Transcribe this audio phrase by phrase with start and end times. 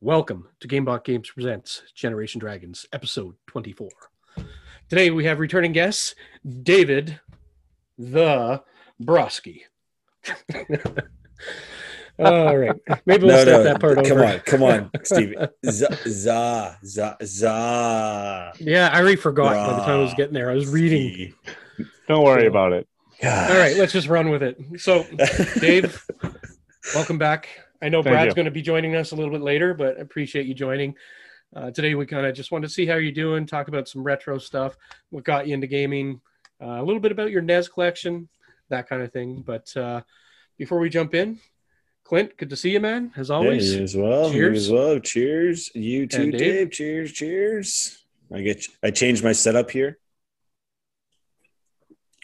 [0.00, 3.88] Welcome to Gamebot Games Presents Generation Dragons, episode 24.
[4.88, 6.14] Today we have returning guests,
[6.62, 7.18] David
[7.98, 8.62] the
[9.02, 9.62] Broski.
[12.18, 12.76] All right.
[13.04, 14.24] Maybe we'll start that part come over.
[14.24, 15.34] on, come on, Steve.
[15.68, 18.52] Z- za, za, za.
[18.58, 20.50] Yeah, I already forgot by the time I was getting there.
[20.50, 21.34] I was reading.
[22.08, 22.86] Don't worry about it.
[23.20, 23.50] God.
[23.50, 24.58] All right, let's just run with it.
[24.78, 25.06] So,
[25.58, 26.06] Dave,
[26.94, 27.48] welcome back.
[27.82, 28.34] I know Thank Brad's you.
[28.34, 30.94] going to be joining us a little bit later, but appreciate you joining.
[31.54, 34.02] Uh, today, we kind of just wanted to see how you're doing, talk about some
[34.02, 34.76] retro stuff,
[35.10, 36.20] what got you into gaming,
[36.60, 38.28] uh, a little bit about your NES collection,
[38.68, 39.42] that kind of thing.
[39.46, 40.00] But uh,
[40.58, 41.38] before we jump in,
[42.04, 43.74] Clint, good to see you, man, as Yeah, always.
[43.74, 44.26] you as well.
[44.32, 44.56] You Cheers.
[44.66, 44.98] as well.
[45.00, 45.70] Cheers.
[45.74, 46.40] You too, And Dave.
[46.40, 46.70] Dave.
[46.72, 47.12] Cheers.
[47.12, 48.04] Cheers.
[48.32, 48.64] I get.
[48.82, 49.98] I changed my setup here.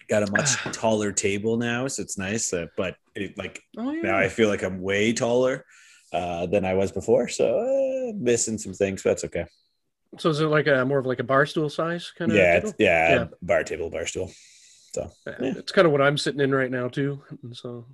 [0.09, 2.53] Got a much taller table now, so it's nice.
[2.53, 4.03] Uh, but it, like Oh, yeah.
[4.03, 5.65] now, I feel like I'm way taller
[6.13, 7.29] uh, than I was before.
[7.29, 9.47] So uh, missing some things, but that's okay.
[10.19, 12.37] so, is it like a more of like a bar stool size kind of?
[12.37, 12.75] yeah, table?
[12.79, 13.25] yeah, Yeah.
[13.43, 14.31] Bar table, bar stool.
[14.97, 15.53] Yeah, Yeah.
[15.57, 17.23] It's kind of what I'm sitting in right now too.
[17.43, 17.87] And so,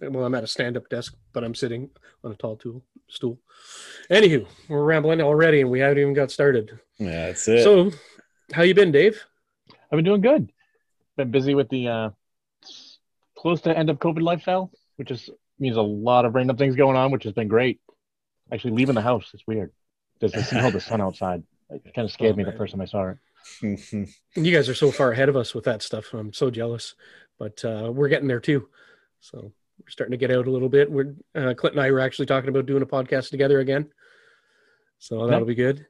[0.00, 1.90] well, I'm at a stand-up desk, but I'm sitting
[2.22, 3.40] on a tall tool stool.
[4.10, 6.78] Anywho, we're rambling already, and we haven't even got started.
[6.98, 7.64] Yeah, that's it.
[7.64, 7.90] So,
[8.52, 9.20] how you been, Dave?
[9.90, 10.52] I've been doing good.
[11.16, 12.10] Been busy with the uh,
[13.44, 15.28] close to end of COVID lifestyle, which is
[15.58, 17.78] means a lot of random things going on, which has been great.
[18.50, 19.70] Actually, leaving the house is weird.
[20.18, 21.42] There's the smell of the sun outside.
[21.68, 23.18] It kind of scared Oh, me the first time I saw it.
[24.34, 26.14] You guys are so far ahead of us with that stuff.
[26.14, 26.94] I'm so jealous,
[27.38, 28.68] but uh, we're getting there too.
[29.20, 30.90] So we're starting to get out a little bit.
[30.90, 33.90] We're uh, Clint and I were actually talking about doing a podcast together again.
[34.98, 35.84] So that'll be good.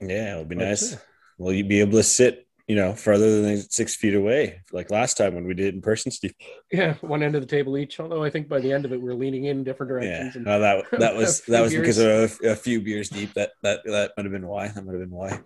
[0.00, 0.94] yeah, it'll be But, nice.
[0.94, 0.98] uh,
[1.38, 5.16] Will you be able to sit, you know, further than six feet away, like last
[5.16, 6.32] time when we did it in person, Steve?
[6.70, 7.98] Yeah, one end of the table each.
[7.98, 10.36] Although I think by the end of it, we're leaning in different Yeah, directions.
[10.36, 13.34] and- no, that that was that was because of a, a few beers deep.
[13.34, 14.68] That that that might have been why.
[14.68, 15.40] That might have been why.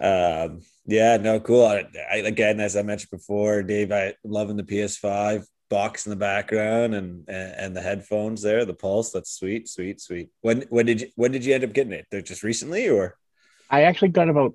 [0.00, 1.66] Um, yeah, no, cool.
[1.66, 6.16] I, I, again, as I mentioned before, Dave, I loving the PS5 box in the
[6.16, 9.12] background and and, and the headphones there, the Pulse.
[9.12, 10.30] That's sweet, sweet, sweet.
[10.40, 12.24] When when did you when did you end up getting it?
[12.24, 13.16] Just recently or
[13.70, 14.54] I actually got about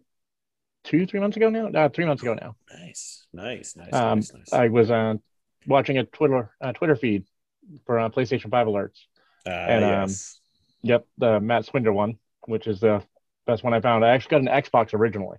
[0.86, 1.68] two, three months ago now.
[1.68, 2.56] Uh, three months ago now.
[2.72, 4.54] nice, nice, nice, Um, nice, nice.
[4.54, 5.16] I was uh,
[5.68, 7.26] watching a Twitter uh, Twitter feed
[7.86, 9.00] for uh, PlayStation Five alerts.
[9.46, 10.10] Uh, and, um.
[10.84, 13.02] Yep, the Matt Swider one, which is the
[13.48, 14.06] best one I found.
[14.06, 15.38] I actually got an Xbox originally.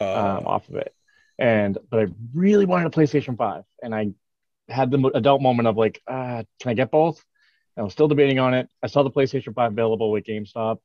[0.00, 0.94] Oh, um, off of it.
[1.38, 4.10] And but I really wanted a PlayStation 5, and I
[4.68, 7.24] had the adult moment of like, uh, can I get both?
[7.76, 8.68] And I was still debating on it.
[8.82, 10.78] I saw the PlayStation 5 available with GameStop,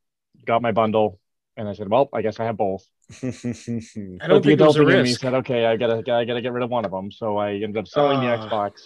[0.46, 1.20] got my bundle,
[1.58, 2.88] and I said, well, I guess I have both.
[3.24, 5.22] I don't the think it was adult a in me risk.
[5.22, 7.12] said, okay, I gotta, I gotta get rid of one of them.
[7.12, 8.48] So I ended up selling the Ah.
[8.48, 8.82] Xbox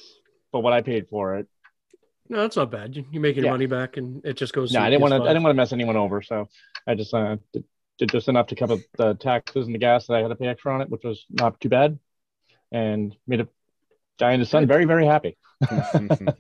[0.52, 1.48] for what I paid for it.
[2.30, 2.96] No, that's not bad.
[2.96, 3.52] You, you make your Yeah.
[3.52, 4.74] money back, and it just goes.
[4.74, 6.22] No, I didn't want to, I didn't want to mess anyone over.
[6.22, 6.50] So
[6.86, 7.64] I just uh, did,
[8.00, 10.48] did just enough to cover the taxes and the gas that I had to pay
[10.48, 11.98] extra on it, which was not too bad,
[12.72, 13.48] and made a
[14.20, 15.38] guy and his son very, very happy.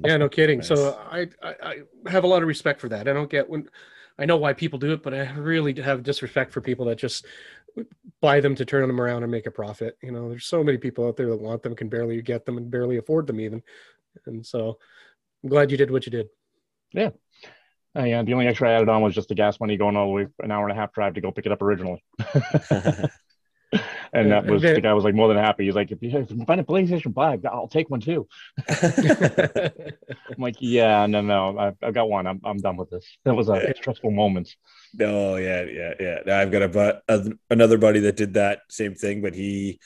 [0.04, 0.60] Yeah, no kidding.
[0.60, 0.68] Nice.
[0.68, 1.56] So I, I
[2.06, 3.08] I have a lot of respect for that.
[3.08, 3.70] I don't get when
[4.20, 7.26] I know why people do it, but I really have disrespect for people that just
[8.22, 9.98] buy them to turn them around and make a profit.
[10.02, 12.58] You know, there's so many people out there that want them, can barely get them,
[12.58, 13.62] and barely afford them even.
[14.26, 14.80] And so
[15.44, 16.28] I'm glad you did what you did.
[17.96, 20.08] Uh, yeah, the only extra I added on was just the gas money going all
[20.08, 22.04] the way an hour and a half drive to go pick it up originally.
[24.14, 25.66] And that was the guy was like more than happy.
[25.66, 28.28] He's like, if you, if you find a PlayStation 5, I'll take one too.
[28.70, 29.72] I'm
[30.38, 32.28] like, yeah, no, no, I've, I've got one.
[32.28, 33.18] I'm, I'm done with this.
[33.24, 34.56] That was uh, a stressful moment.
[35.00, 36.20] Oh yeah, yeah, yeah.
[36.26, 39.80] Now I've got a but uh, another buddy that did that same thing, but he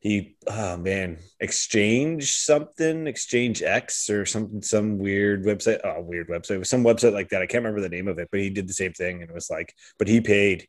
[0.00, 5.80] he oh man, exchange something, exchange X or something, some weird website.
[5.84, 6.52] Oh, weird website.
[6.52, 7.42] It was some website like that.
[7.42, 9.34] I can't remember the name of it, but he did the same thing, and it
[9.34, 10.66] was like, but he paid.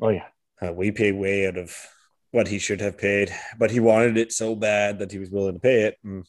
[0.00, 0.28] Oh yeah,
[0.62, 1.76] Uh, we paid way out of
[2.30, 5.54] what he should have paid, but he wanted it so bad that he was willing
[5.54, 5.96] to pay it.
[6.04, 6.24] And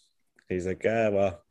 [0.47, 1.41] he's like, ah, well.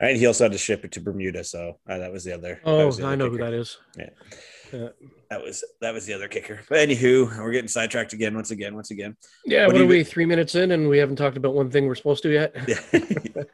[0.00, 2.60] And he also had to ship it to Bermuda, so uh, that was the other.
[2.64, 3.78] oh, was the I other know who that is.
[3.96, 4.10] Yeah.
[4.72, 4.88] Yeah.
[5.30, 6.60] That was that was the other kicker.
[6.68, 9.16] But anywho, we're getting sidetracked again, once again, once again.
[9.46, 10.04] Yeah, what, what are you- we?
[10.04, 12.54] Three minutes in, and we haven't talked about one thing we're supposed to yet.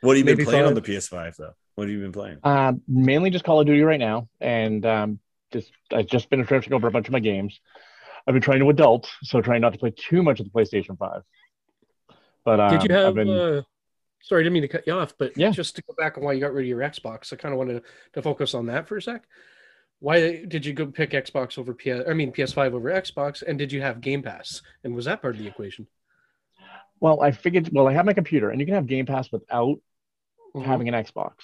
[0.00, 1.52] what have you been Maybe playing on the PS5 though?
[1.76, 2.38] What have you been playing?
[2.42, 5.18] uh, mainly just Call of Duty right now, and um,
[5.52, 7.60] just I've just finished finishing over a bunch of my games.
[8.26, 10.98] I've been trying to adult, so trying not to play too much of the PlayStation
[10.98, 11.22] 5.
[12.44, 13.62] But um, Did you I've been, Uh,
[14.22, 15.50] sorry, I didn't mean to cut you off, but Yeah.
[15.50, 17.58] just to go back on why you got rid of your Xbox, I kind of
[17.58, 17.82] wanted
[18.14, 19.24] to focus on that for a sec.
[20.00, 22.08] Why did you go pick Xbox over PS?
[22.08, 24.60] I mean PS5 over Xbox, and did you have Game Pass?
[24.84, 25.86] And was that part of the equation?
[26.98, 29.78] well, I figured, well, I have my computer, and you can have Game Pass without
[30.54, 30.64] Mhm.
[30.64, 31.34] having an Xbox.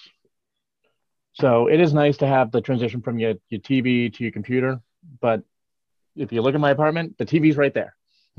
[1.34, 4.80] So it is nice to have the transition from your, your TV to your computer.
[5.20, 5.42] But
[6.16, 7.94] if you look at my apartment, the TV's right there.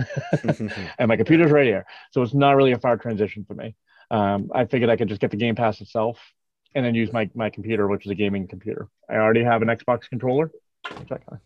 [0.97, 1.85] and my computer's right here.
[2.11, 3.75] So it's not really a far transition for me.
[4.11, 6.19] Um, I figured I could just get the Game Pass itself
[6.75, 8.87] and then use my, my computer, which is a gaming computer.
[9.09, 10.51] I already have an Xbox controller,
[10.97, 11.39] which I can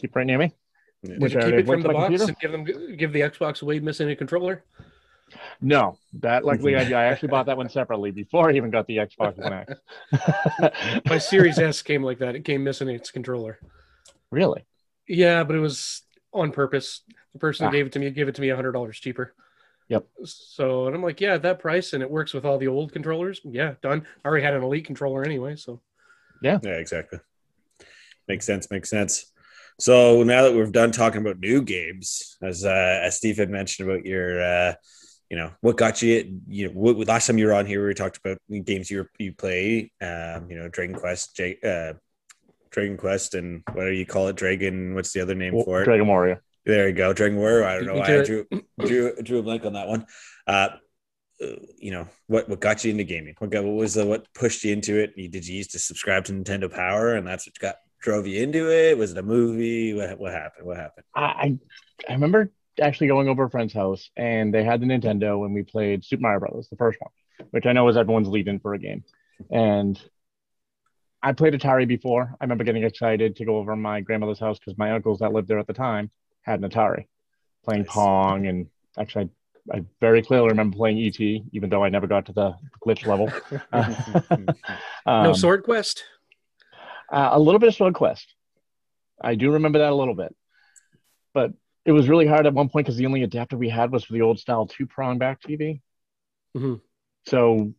[0.00, 0.54] keep right near me.
[1.02, 1.16] Yeah.
[1.18, 2.24] Which Did you I keep it from the box computer?
[2.24, 4.64] and give them give the Xbox away missing a controller?
[5.60, 8.98] No, that luckily I, I actually bought that one separately before I even got the
[8.98, 11.02] Xbox One X.
[11.06, 12.36] My Series S came like that.
[12.36, 13.58] It came missing its controller.
[14.30, 14.64] really?
[15.08, 17.02] Yeah, but it was on purpose.
[17.32, 17.70] The person Ah.
[17.70, 19.34] who gave it to me gave it to me a hundred dollars cheaper.
[19.88, 20.06] Yep.
[20.24, 22.92] So and I'm like, yeah, at that price, and it works with all the old
[22.92, 23.40] controllers.
[23.44, 24.06] Yeah, done.
[24.24, 25.80] I already had an elite controller anyway, so
[26.42, 26.58] Yeah.
[26.62, 27.20] Yeah, exactly.
[28.28, 28.70] Makes sense.
[28.70, 29.32] Makes sense.
[29.78, 33.88] So now that we've done talking about new games, as uh, as Steve had mentioned
[33.88, 34.74] about your, uh,
[35.30, 37.94] you know, what got you, you know, what, last time you were on here, we
[37.94, 41.92] talked about games you were, you play, um, you know, Dragon Quest, J, uh,
[42.76, 44.36] Dragon Quest, and whatever you call it?
[44.36, 44.94] Dragon.
[44.94, 45.86] What's the other name for it?
[45.86, 46.42] Dragon Warrior.
[46.66, 47.64] There you go, Dragon Warrior.
[47.64, 48.26] I don't know why I it.
[48.26, 48.46] drew,
[48.78, 50.04] drew drew a blank on that one.
[50.46, 50.68] Uh,
[51.78, 53.34] you know what what got you into gaming?
[53.38, 55.14] What got, what was the what pushed you into it?
[55.16, 58.42] You, did you used to subscribe to Nintendo Power, and that's what got drove you
[58.42, 58.98] into it?
[58.98, 59.94] Was it a movie?
[59.94, 60.66] What what happened?
[60.66, 61.06] What happened?
[61.14, 61.58] I I
[62.10, 65.62] I remember actually going over a friend's house and they had the Nintendo and we
[65.62, 68.74] played Super Mario Brothers, the first one, which I know is everyone's lead in for
[68.74, 69.02] a game.
[69.50, 69.98] And
[71.22, 72.34] I played Atari before.
[72.40, 75.48] I remember getting excited to go over my grandmother's house because my uncles that lived
[75.48, 76.10] there at the time
[76.42, 77.06] had an Atari,
[77.64, 77.90] playing Nice.
[77.92, 78.66] Pong and
[78.98, 79.30] actually
[79.72, 81.18] I, I very clearly remember playing ET,
[81.52, 82.54] even though I never got to the
[82.84, 83.32] glitch level.
[85.06, 86.04] no Um, sword quest.
[87.10, 88.34] uh, a little bit of Sword Quest.
[89.20, 90.34] I do remember that a little bit,
[91.32, 91.52] but
[91.84, 94.12] it was really hard at one point because the only adapter we had was for
[94.12, 95.80] the old style two prong back TV.
[96.56, 96.80] Mhm.
[97.26, 97.72] So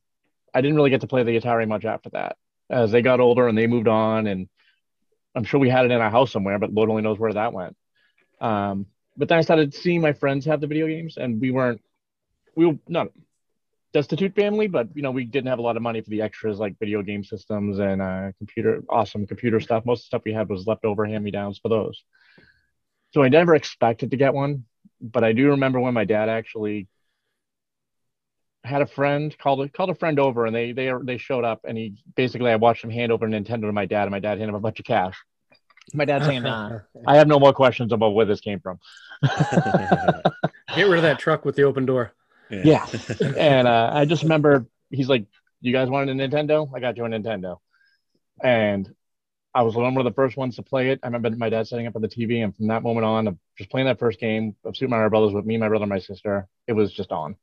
[0.54, 2.38] I didn't really get to play the Atari much after that.
[2.70, 4.50] As they got older and they moved on, and
[5.36, 7.54] I'm sure we had it in our house somewhere, but Lord only knows where that
[7.54, 7.76] went.
[8.42, 11.82] Um, but then I started seeing my friends have the video games, and we weren't,
[12.56, 13.08] we were not
[13.94, 16.60] destitute family, but you know, we didn't have a lot of money for the extras
[16.60, 19.86] like video game systems and uh, computer, awesome computer stuff.
[19.86, 22.04] Most of the stuff we had was leftover hand me downs for those.
[23.14, 24.66] So I never expected to get one,
[25.02, 26.88] but I do remember when my dad actually
[28.64, 31.62] had a friend called a, called a friend over, and they they they showed up,
[31.64, 34.20] and he basically I watched him hand over a Nintendo to my dad, and my
[34.20, 35.16] dad handed him a bunch of cash.
[35.94, 38.80] My dad's saying, "Nah, I have no more questions about where this came from."
[39.24, 42.14] Get rid of that truck with the open door.
[42.50, 42.86] Yeah.
[43.38, 45.26] and uh, I just remember he's like,
[45.62, 46.70] "You guys wanted a Nintendo?
[46.74, 47.60] I got you a Nintendo."
[48.44, 48.94] And
[49.58, 51.00] I was one of the first ones to play it.
[51.02, 53.38] I remember my dad setting up on the TV, and from that moment on, of
[53.58, 56.00] just playing that first game of Super Mario Brothers with me, my brother, and my
[56.00, 57.38] sister, it was just on.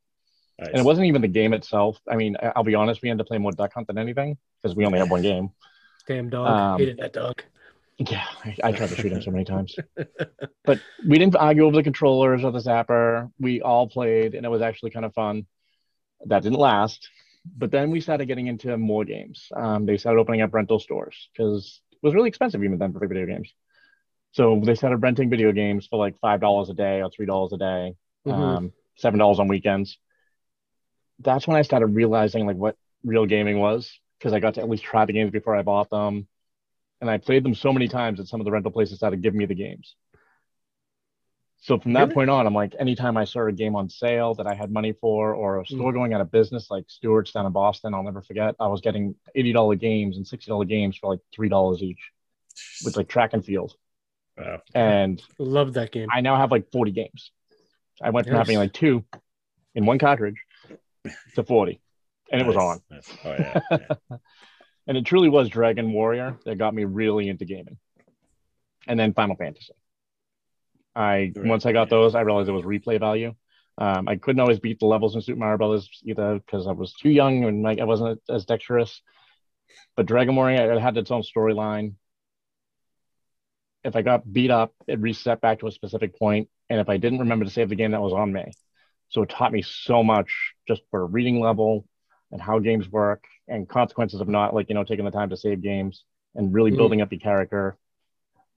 [0.58, 0.68] Nice.
[0.70, 1.98] And it wasn't even the game itself.
[2.08, 4.76] I mean, I'll be honest, we ended up playing more Duck Hunt than anything because
[4.76, 5.50] we only have one game.
[6.06, 6.46] Damn dog.
[6.48, 7.42] Um, Hated that dog.
[7.98, 9.76] Yeah, I, I tried to shoot him so many times.
[10.66, 13.30] But we didn't argue over the controllers or the zapper.
[13.38, 15.44] We all played, and it was actually kind of fun.
[16.24, 17.06] That didn't last.
[17.56, 19.48] But then we started getting into more games.
[19.54, 23.06] Um, they started opening up rental stores because it was really expensive even then for
[23.06, 23.52] video games.
[24.32, 27.52] So they started renting video games for like five dollars a day or three dollars
[27.52, 27.94] a day,
[28.26, 28.32] Mhm.
[28.32, 29.98] um, seven dollars on weekends.
[31.20, 34.68] That's when I started realizing like what real gaming was because I got to at
[34.68, 36.26] least try the games before I bought them,
[37.00, 39.38] and I played them so many times that some of the rental places started giving
[39.38, 39.94] me the games.
[41.58, 42.14] So from that Really?
[42.14, 44.92] point on, I'm like, anytime I saw a game on sale that I had money
[44.92, 45.94] for, or a store mm.
[45.94, 48.54] going out of business like Stewart's down in Boston, I'll never forget.
[48.60, 52.10] I was getting eighty dollar games and sixty dollar games for like three dollars each
[52.84, 53.74] with like track and field.
[54.36, 54.60] Wow.
[54.74, 56.08] And Loved that game.
[56.12, 57.30] I now have like 40 games.
[58.02, 58.46] I went from Nice.
[58.46, 59.04] having like two
[59.74, 60.36] in one cartridge
[61.34, 61.80] to 40,
[62.32, 62.80] and it was on.
[62.90, 63.10] Nice.
[63.24, 63.60] Oh yeah.
[63.70, 64.16] yeah.
[64.86, 67.78] And it truly was Dragon Warrior that got me really into gaming.
[68.86, 69.72] And then Final Fantasy.
[70.94, 71.46] I Right.
[71.46, 73.34] once I got those, I realized it was replay value.
[73.78, 76.92] Um, I couldn't always beat the levels in Super Mario Brothers either because I was
[76.92, 79.00] too young and like I wasn't as dexterous.
[79.96, 81.94] But Dragon Warrior it had its own storyline.
[83.82, 86.96] If I got beat up, it reset back to a specific point, and if I
[86.96, 88.52] didn't remember to save the game, that was on me.
[89.14, 90.32] So it taught me so much
[90.66, 91.86] just for a reading level
[92.32, 95.36] and how games work and consequences of not like you know taking the time to
[95.36, 96.04] save games
[96.34, 96.76] and really Mhm.
[96.78, 97.76] building up your character.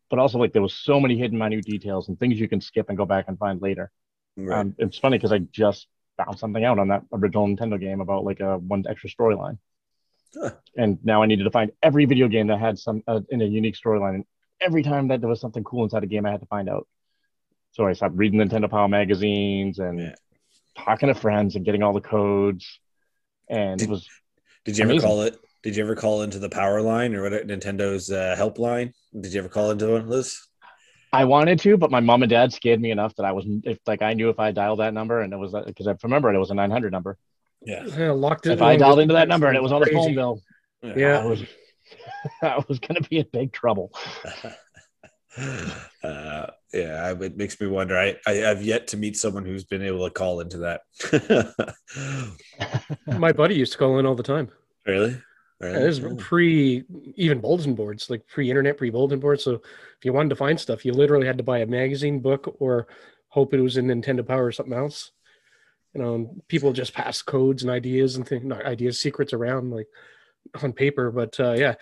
[0.10, 2.90] But also like there was so many hidden minute details and things you can skip
[2.90, 3.92] and go back and find later.
[4.36, 4.62] Right.
[4.62, 5.88] Um, it's funny because I just
[6.18, 9.60] found something out on that original Nintendo game about like a one extra storyline,
[10.34, 10.52] Huh.
[10.76, 13.46] and now I needed to find every video game that had some uh, in a
[13.46, 14.16] unique storyline.
[14.16, 14.26] And
[14.62, 16.88] every time that there was something cool inside a game, I had to find out.
[17.72, 20.16] So I stopped reading Nintendo Power magazines and Yeah.
[20.78, 22.80] Talking to friends and getting all the codes.
[23.50, 24.08] And it Did- was
[24.66, 25.38] Did you ever call it?
[25.64, 27.48] Did you ever call into the power line or what?
[27.48, 28.94] Nintendo's uh, helpline?
[29.20, 30.48] Did you ever call into one of those?
[31.12, 33.80] I wanted to, but my mom and dad scared me enough that I was if
[33.88, 36.38] like I knew if I dialed that number and it was because I remember it
[36.38, 37.18] was a 900 number.
[37.66, 37.86] Yeah.
[37.86, 38.52] Yeah, locked it.
[38.52, 40.42] If I dialed into that number and it was on the phone bill,
[40.84, 41.20] Yeah.
[41.20, 41.44] I was
[42.42, 43.92] I was going to be in big trouble.
[46.04, 47.98] uh, yeah, I- it makes me wonder.
[47.98, 50.82] I, I have yet to meet someone who's been able to call into that.
[53.08, 54.50] My buddy used to call in all the time.
[54.86, 55.12] really?
[55.12, 55.84] Yeah, Really?
[55.86, 56.84] This is pre
[57.16, 59.44] even bulletin boards, like pre internet, pre bulletin boards.
[59.44, 62.56] So if you wanted to find stuff, you literally had to buy a magazine book
[62.60, 62.88] or
[63.30, 65.12] hope it was in Nintendo Power or something else.
[65.96, 69.88] You know, people just pass codes and ideas and things, not ideas, secrets around like
[70.62, 71.10] on paper.
[71.10, 71.74] But uh, yeah,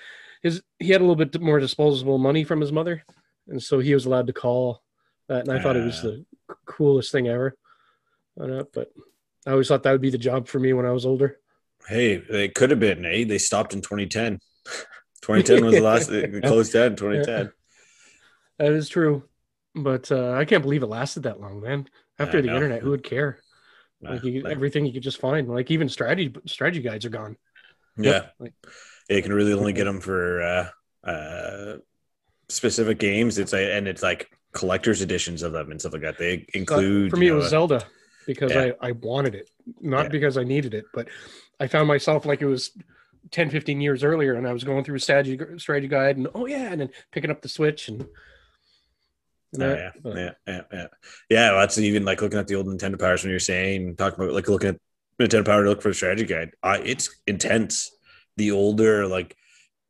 [0.42, 3.04] his he had a little bit more disposable money from his mother,
[3.48, 4.82] and so he was allowed to call
[5.28, 5.48] that.
[5.48, 6.26] And I thought it was the
[6.66, 7.56] coolest thing ever.
[8.40, 8.92] Uh, but
[9.48, 11.40] I always thought that would be the job for me when I was older.
[11.88, 13.06] Hey, it could have been.
[13.06, 13.26] Eh?
[13.26, 14.40] They stopped in 2010.
[15.22, 16.10] 2010 was the last.
[16.12, 17.52] They closed down in 2010.
[18.60, 19.24] That is true,
[19.76, 21.88] but uh, I can't believe it lasted that long, man.
[22.18, 22.56] After I the know.
[22.56, 23.40] internet, who would care?
[24.02, 27.10] Nah, Like, you, like- everything you could just find, like even strategy strategy guides are
[27.10, 27.38] gone.
[27.98, 28.54] yeah, Like-
[29.10, 31.78] you can really only get them for uh, uh,
[32.50, 33.38] specific games.
[33.38, 36.18] It's a, and it's like collector's editions of them and stuff like that.
[36.18, 37.84] They include For me, you it was Zelda
[38.26, 38.72] because Yeah.
[38.82, 39.50] I, I wanted it,
[39.82, 40.10] not Yeah.
[40.10, 41.08] because I needed it, but
[41.60, 42.72] I found myself like it was
[43.32, 46.46] 10, 15 years earlier, and I was going through a strategy strategy guide, and oh
[46.46, 48.02] yeah, and then picking up the Switch and.
[48.02, 48.10] and
[49.56, 50.88] Oh, that, yeah, yeah, yeah, yeah.
[51.30, 54.22] Yeah, well, that's even like looking at the old Nintendo Powers when you're saying talking
[54.22, 54.80] about like looking at
[55.20, 56.52] Nintendo Power to look for the strategy guide.
[56.62, 57.92] Uh, it's intense.
[58.38, 59.38] The older like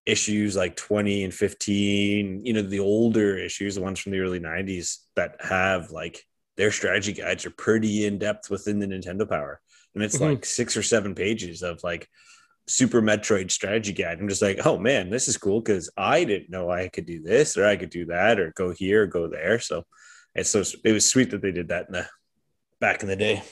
[0.06, 4.40] issues like 20 and 15, you know, the older issues, the ones from the early
[4.40, 6.24] 90s that have like
[6.58, 9.60] their strategy guides are pretty in depth within the Nintendo Power.
[9.94, 10.30] And it's Mhm.
[10.30, 12.08] like six or seven pages of like
[12.68, 14.20] Super Metroid strategy guide.
[14.20, 17.22] I'm just like, oh man, this is cool because I didn't know I could do
[17.22, 19.60] this or I could do that or go here or go there.
[19.60, 19.86] So
[20.34, 22.08] it's so it was sweet that they did that in the
[22.80, 23.44] back in the day.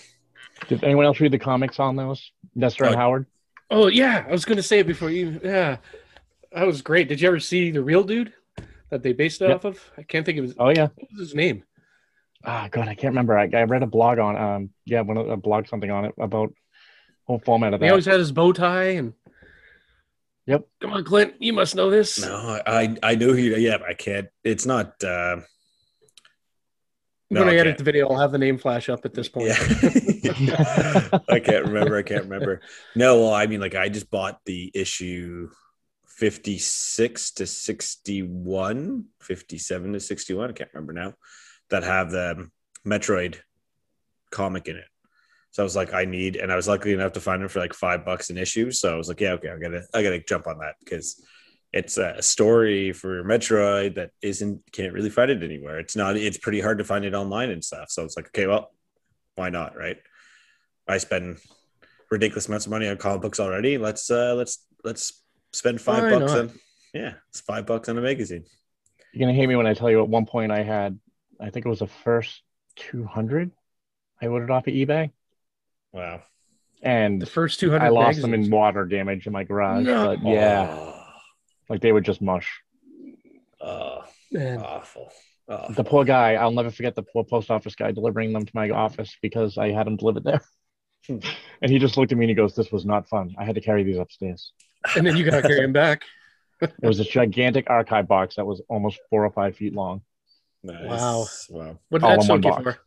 [0.67, 2.31] Did anyone else read the comics on those?
[2.55, 3.25] Nestor and Uh, Howard?
[3.69, 5.39] Oh yeah, I was gonna say it before you.
[5.43, 5.77] Yeah,
[6.55, 7.07] that was great.
[7.07, 8.33] Did you ever see the real dude
[8.89, 9.55] that they based it Yep.
[9.57, 9.91] off of?
[9.97, 10.55] I can't think of his.
[10.59, 10.87] Oh yeah.
[10.95, 11.63] What was his name?
[12.45, 13.37] Ah, God, I can't remember.
[13.37, 16.13] I, I read a blog on um yeah, one of a blog something on it
[16.19, 16.53] about
[17.25, 17.85] whole format of that.
[17.85, 19.13] He always had his bow tie and.
[20.45, 20.67] Yep.
[20.81, 21.35] Come on, Clint.
[21.39, 22.19] You must know this.
[22.21, 23.41] No, I I know who.
[23.41, 24.27] Yeah, I can't.
[24.43, 25.01] It's not.
[25.01, 25.37] Uh,
[27.29, 27.77] when I I edit can't.
[27.77, 29.47] the video, I'll have the name flash up at this point.
[29.47, 29.55] yeah,
[31.29, 31.97] I can't remember.
[31.97, 32.59] I can't remember.
[32.93, 35.49] No, well, I mean, like I just bought the issue
[36.23, 40.49] 56 to 61, 57 to 61.
[40.49, 41.15] I can't remember now.
[41.69, 42.47] That have the
[42.87, 43.39] Metroid
[44.31, 44.85] comic in it.
[45.51, 47.59] So I was like, I need, and I was lucky enough to find them for
[47.59, 48.71] like five bucks an issue.
[48.71, 51.21] So I was like, yeah, okay, I gotta, I gotta jump on that because
[51.73, 55.77] it's a story for Metroid that isn't, can't really find it anywhere.
[55.77, 57.89] It's not, it's pretty hard to find it online and stuff.
[57.89, 58.71] So it's like, okay, well,
[59.35, 59.97] why not, right?
[60.87, 61.39] I spend
[62.09, 63.77] ridiculous amounts of money on comic books already.
[63.77, 65.22] Let's, uh, let's, let's
[65.53, 66.39] spend five Why bucks not?
[66.39, 66.59] on,
[66.93, 68.43] yeah, it's five bucks on a magazine.
[69.13, 70.99] You're gonna hate me when I tell you at one point I had
[71.39, 72.41] I think it was the first
[72.75, 73.51] two hundred
[74.21, 75.11] I ordered off of eBay.
[75.91, 76.21] Wow.
[76.81, 79.85] And The first 200 I lost them in water damage in my garage.
[79.85, 80.17] No.
[80.17, 80.93] But yeah,
[81.69, 82.61] like they were just mush.
[83.61, 84.59] Oh, Man.
[84.59, 85.09] awful.
[85.47, 85.73] awful.
[85.75, 88.69] The poor guy, I'll never forget the poor post office guy delivering them to my
[88.69, 90.41] office because I had them delivered there.
[91.05, 91.17] Hmm.
[91.61, 93.35] and he just looked at me and he goes, This was not fun.
[93.37, 94.53] I had to carry these upstairs.
[94.95, 96.03] And then you got to carry him back.
[96.61, 100.01] It was a gigantic archive box that was almost four or five feet long.
[100.63, 100.87] Nice.
[100.87, 101.27] Wow.
[101.49, 101.79] Wow.
[101.89, 102.77] What did All that in one soak you for?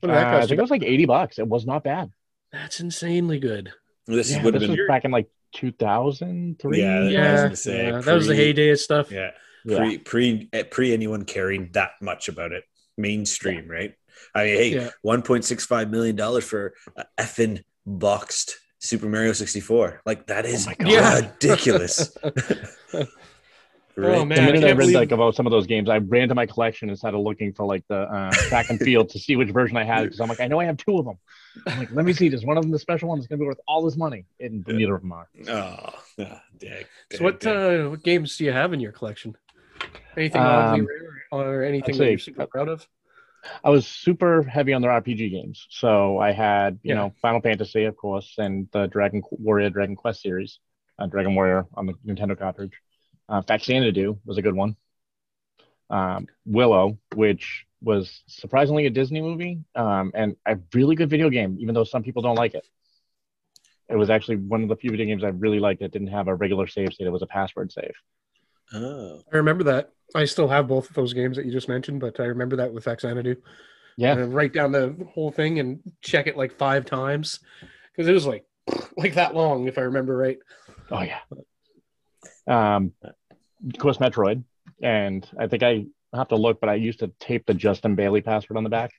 [0.00, 0.58] What Uh, did that I think you?
[0.58, 1.38] it was like 80 bucks.
[1.38, 2.10] It was not bad.
[2.52, 3.72] That's insanely good.
[4.06, 6.80] This Yeah, would have been was back in like 2003.
[6.80, 9.10] Yeah, I was Yeah, gonna say, yeah, that was the heyday of stuff.
[9.10, 9.30] yeah
[9.64, 9.76] Yeah.
[9.76, 12.64] pre pre eh, pre anyone caring that much about it
[12.96, 13.94] mainstream right
[14.34, 14.90] i mean hey Yeah.
[15.02, 20.88] 1.65 million dollars for a effing boxed super mario 64 like that is my God.
[20.90, 21.14] Yeah.
[21.20, 22.16] ridiculous
[24.02, 24.28] Oh, man.
[24.28, 26.28] the I minute I, can't read believe- like about some of those games, I ran
[26.28, 29.36] to my collection and started looking for like the uh, track and field to see
[29.36, 31.18] which version I had because I'm like, I know I have two of them.
[31.66, 32.30] I'm like, let me see.
[32.30, 34.24] Does one of them the special one that's gonna be worth all this money?
[34.38, 34.74] And Yeah.
[34.74, 35.28] neither of them are.
[35.48, 37.80] oh yeah, dag, So what dag.
[37.80, 39.36] uh, what games do you have in your collection?
[40.16, 42.88] Anything Um, oddly rare or anything that you're super proud of?
[43.64, 46.94] I was super heavy on the RPG games, so I had you Yeah.
[46.94, 50.58] know Final Fantasy, of course, and the Dragon Warrior Dragon Quest series,
[50.98, 52.72] uh, Dragon Warrior on the Nintendo cartridge.
[53.28, 54.76] Uh, Faxanadu was a good one.
[55.88, 61.56] Um, Willow, which was surprisingly a Disney movie, um, and a really good video game,
[61.60, 62.66] even though some people don't like it.
[63.90, 66.28] It was actually one of the few video games I really liked that didn't have
[66.28, 67.06] a regular save state.
[67.06, 67.92] It was a password save.
[68.72, 69.92] Oh, I remember that.
[70.14, 72.72] I still have both of those games that you just mentioned, but I remember that
[72.72, 73.36] with Xanadu.
[73.96, 74.12] Yeah.
[74.12, 77.40] And write down the whole thing and check it like five times
[77.92, 78.44] because it was like
[78.96, 80.38] like that long, if I remember right.
[80.90, 81.20] Oh yeah.
[82.46, 84.44] Um, of course, Metroid,
[84.82, 88.22] and I think I have to look, but I used to tape the Justin Bailey
[88.22, 88.92] password on the back,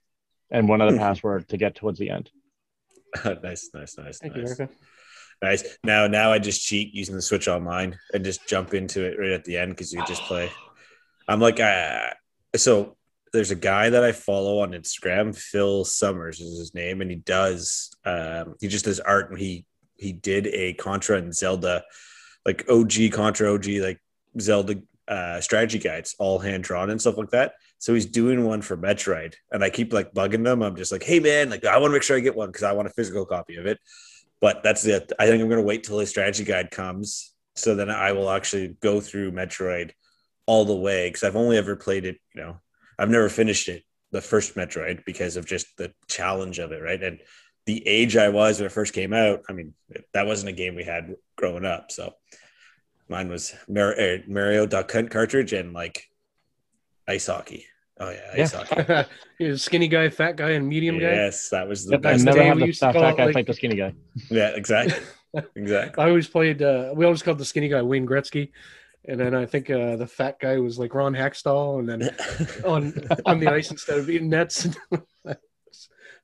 [0.49, 2.29] and one other password to get towards the end.
[3.43, 4.59] nice, nice, nice, Thank you, nice.
[4.59, 4.73] Erica.
[5.41, 5.77] Nice.
[5.83, 9.31] Now, now I just cheat using the Switch Online and just jump into it right
[9.31, 10.51] at the end because you just play.
[11.31, 12.09] I'm like, uh,
[12.55, 12.97] so
[13.33, 17.17] there's a guy that I follow on Instagram, Phil Summers is his name, and he
[17.17, 21.83] does, um, he just does art, and he he did a Contra and Zelda,
[22.45, 23.99] like OG Contra, OG like
[24.39, 27.53] Zelda uh, strategy guides, all hand drawn and stuff like that.
[27.77, 30.61] So he's doing one for Metroid, and I keep like bugging them.
[30.61, 32.63] I'm just like, hey man, like I want to make sure I get one because
[32.63, 33.79] I want a physical copy of it.
[34.41, 35.11] But that's it.
[35.19, 38.75] I think I'm to wait till his strategy guide comes, so then I will actually
[38.81, 39.91] go through Metroid
[40.51, 42.17] all the way because I've only ever played it.
[42.35, 42.53] You know,
[42.99, 47.01] I've never finished it, the first Metroid, because of just the challenge of it, right?
[47.01, 47.19] And
[47.65, 49.39] the age I was when it first came out.
[49.49, 49.73] I mean,
[50.13, 52.13] that wasn't a game we had growing up, so
[53.07, 55.97] mine was Mar- uh, Mario Duck Hunt cartridge and like
[57.07, 57.65] ice hockey.
[57.99, 58.63] Oh yeah, ice Yeah.
[58.65, 59.09] hockey.
[59.37, 61.13] He was skinny guy, fat guy, and medium guy.
[61.25, 62.25] Yes, that was the Yep, I best.
[62.25, 63.93] never day had the used to fat guy like- fight the skinny guy.
[64.29, 64.99] Yeah, exactly,
[65.55, 66.03] exactly.
[66.03, 66.61] I always played.
[66.61, 68.51] Uh, we always called the skinny guy Wayne Gretzky,
[69.05, 72.15] and then I think uh, the fat guy was like Ron Hextall, and then
[72.65, 72.93] on
[73.25, 74.67] on the ice instead of eating nets.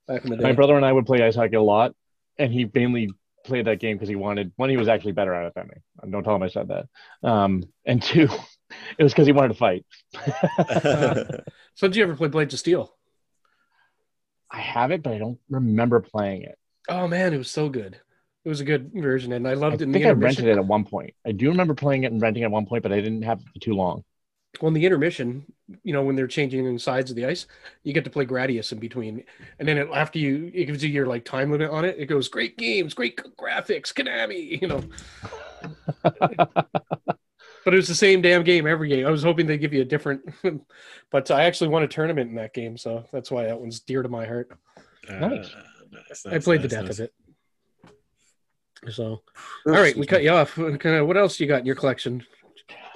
[0.08, 0.44] Back in the day.
[0.44, 1.94] My brother and I would play ice hockey a lot,
[2.38, 3.10] and he mainly
[3.44, 4.70] played that game because he wanted one.
[4.70, 6.12] He was actually better at it than me.
[6.12, 6.88] Don't tell him I said that.
[7.28, 8.30] Um, and two,
[8.98, 9.86] it was because he wanted to fight.
[11.78, 12.92] So did you ever play Blades of Steel?
[14.50, 16.58] I have it, but I don't remember playing it.
[16.90, 18.00] Oh man, it was so good.
[18.48, 20.46] It was a good version, and I I loved it in the think I rented
[20.46, 21.14] it at one point.
[21.26, 23.42] I do remember playing it and renting it at one point, but I didn't have
[23.42, 24.06] it for too long.
[24.62, 25.44] Well, in the intermission,
[25.84, 27.46] you know, when they're changing the sides of the ice,
[27.84, 29.26] you get to play Gradius in between,
[29.60, 31.98] and then it, after you, it gives you your like time limit on it.
[32.00, 34.82] It goes great games, great graphics, Konami, you know.
[37.66, 39.06] but it was the same damn game every game.
[39.06, 40.22] I was hoping they'd give you a different,
[41.12, 44.04] but I actually won a tournament in that game, so that's why that one's dear
[44.04, 44.58] to my heart.
[45.10, 45.20] Nice.
[45.20, 47.00] Uh, nice, I nice, played the death nice.
[47.00, 47.14] of it.
[48.90, 49.22] So,
[49.66, 50.56] all right, we cut you off.
[50.56, 52.26] Kind of, what else you got in your collection?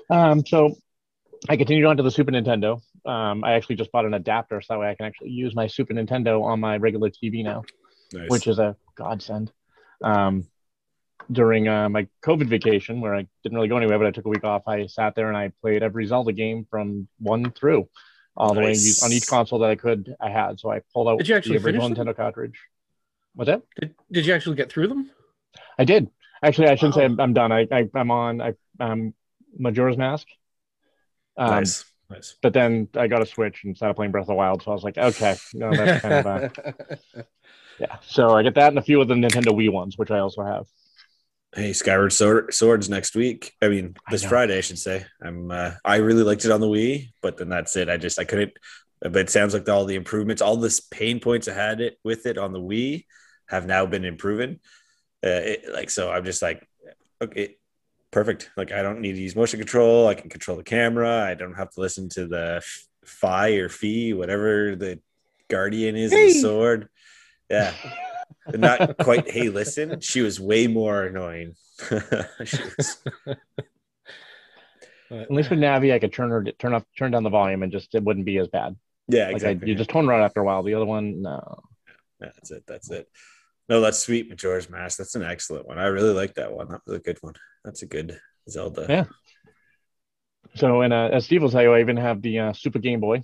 [0.10, 0.76] Um, so
[1.50, 2.82] I continued on to the Super Nintendo.
[3.06, 5.68] Um, I actually just bought an adapter so that way I can actually use my
[5.68, 7.64] Super Nintendo on my regular TV now,
[8.14, 8.30] Nice.
[8.30, 9.52] which is a godsend.
[10.04, 10.48] Um,
[11.32, 14.30] during uh, my COVID vacation, where I didn't really go anywhere, but I took a
[14.30, 17.88] week off, I sat there and I played every Zelda game from one through,
[18.36, 20.16] all the way on each console that I could.
[20.20, 21.90] I had, so I pulled out Did you actually the original?
[21.90, 22.60] Nintendo cartridge.
[23.34, 23.62] What's that?
[23.80, 25.10] Did, did you actually get through them?
[25.78, 26.10] I did.
[26.44, 27.52] Actually, I shouldn't say I'm, I'm done.
[27.52, 29.14] I, I I'm on I um
[29.58, 30.28] Majora's Mask.
[31.38, 32.36] Um, nice, nice.
[32.42, 34.74] But then I got a Switch and started playing Breath of the Wild, so I
[34.74, 36.50] was like, okay, no, that's kind of uh,
[37.80, 37.98] yeah.
[38.02, 40.44] So I get that and a few of the Nintendo Wii ones, which I also
[40.44, 40.66] have.
[41.54, 43.54] Hey, Skyward Sword, Swords next week.
[43.62, 44.30] I mean, this know.
[44.30, 45.06] Friday, I should say.
[45.22, 45.52] I'm.
[45.52, 47.90] Uh, I really liked it on the Wii, but then that's it.
[47.90, 48.54] I just I couldn't.
[49.02, 52.26] But it sounds like all the improvements, all this pain points I had it with
[52.26, 53.06] it on the Wii,
[53.48, 54.60] have now been improving.
[55.24, 56.68] Uh, it, like so, I'm just like,
[57.22, 57.56] okay,
[58.12, 58.50] perfect.
[58.58, 60.08] Like I don't need to use motion control.
[60.08, 61.24] I can control the camera.
[61.26, 62.62] I don't have to listen to the
[63.06, 65.00] Phi or Fee, whatever the
[65.50, 66.28] guardian is, Hey.
[66.34, 66.90] the sword.
[67.50, 67.74] Yeah.
[68.56, 69.30] Not quite.
[69.30, 70.00] Hey, listen.
[70.00, 71.54] She was way more annoying.
[72.40, 72.98] Was-
[75.12, 77.72] At least with Navi, I could turn her turn off turn down the volume and
[77.72, 78.78] just it wouldn't be as bad.
[79.08, 79.70] yeah, Like I, exactly.
[79.70, 80.64] you just tone her out after a while.
[80.64, 81.62] The other one, no.
[82.22, 82.64] Yeah, that's it.
[82.66, 83.10] That's it.
[83.72, 84.98] No, that's sweet, Majora's Mask.
[84.98, 85.80] That's an excellent one.
[85.80, 86.68] I really like that one.
[86.68, 87.36] That was a good one.
[87.64, 88.86] That's a good Zelda.
[88.90, 89.06] Yeah.
[90.56, 93.00] So and uh, as Steve will tell you, I even have the uh, Super Game
[93.00, 93.24] Boy,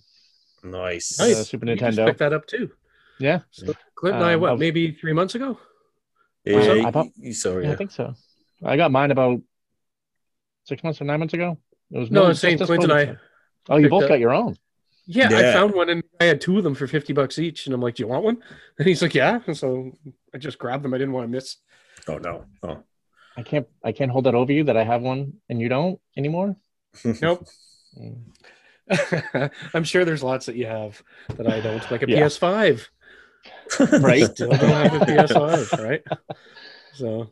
[0.64, 1.20] Nice.
[1.20, 1.50] uh, Nice.
[1.50, 2.06] Super You just Nintendo.
[2.08, 2.72] picked that up too.
[3.20, 5.60] Yeah, So Clint and I, Um, what, I've- maybe three months ago?
[6.46, 8.14] Yeah, I bought- you saw yeah, I think so.
[8.64, 9.42] I got mine about
[10.64, 11.58] six months or nine months ago.
[11.92, 13.18] It was No, no, I'm saying Clint and I.
[13.68, 14.56] Oh, you both up- got your own.
[15.10, 17.66] Yeah, I found one and I had two of them for 50 bucks each.
[17.66, 18.38] And I'm like, Do you want one?
[18.78, 19.40] And he's like, Yeah.
[19.48, 19.98] And so
[20.34, 20.94] I just grabbed them.
[20.94, 21.56] I didn't want to miss.
[22.08, 22.46] Oh no.
[22.64, 22.84] Oh.
[23.38, 23.68] I can't.
[23.84, 26.56] I can't hold that over you that I have one and you don't anymore.
[27.22, 27.48] Nope.
[29.74, 31.02] I'm sure there's lots that you have
[31.36, 32.20] that I don't, like a Yeah.
[32.26, 32.88] PS5.
[34.02, 34.24] Right.
[34.32, 36.04] Still don't have a PS5, right?
[36.94, 37.32] So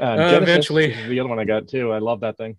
[0.00, 0.92] Uh, Uh, eventually.
[1.08, 1.92] the other one I got too.
[1.92, 2.56] I love that thing,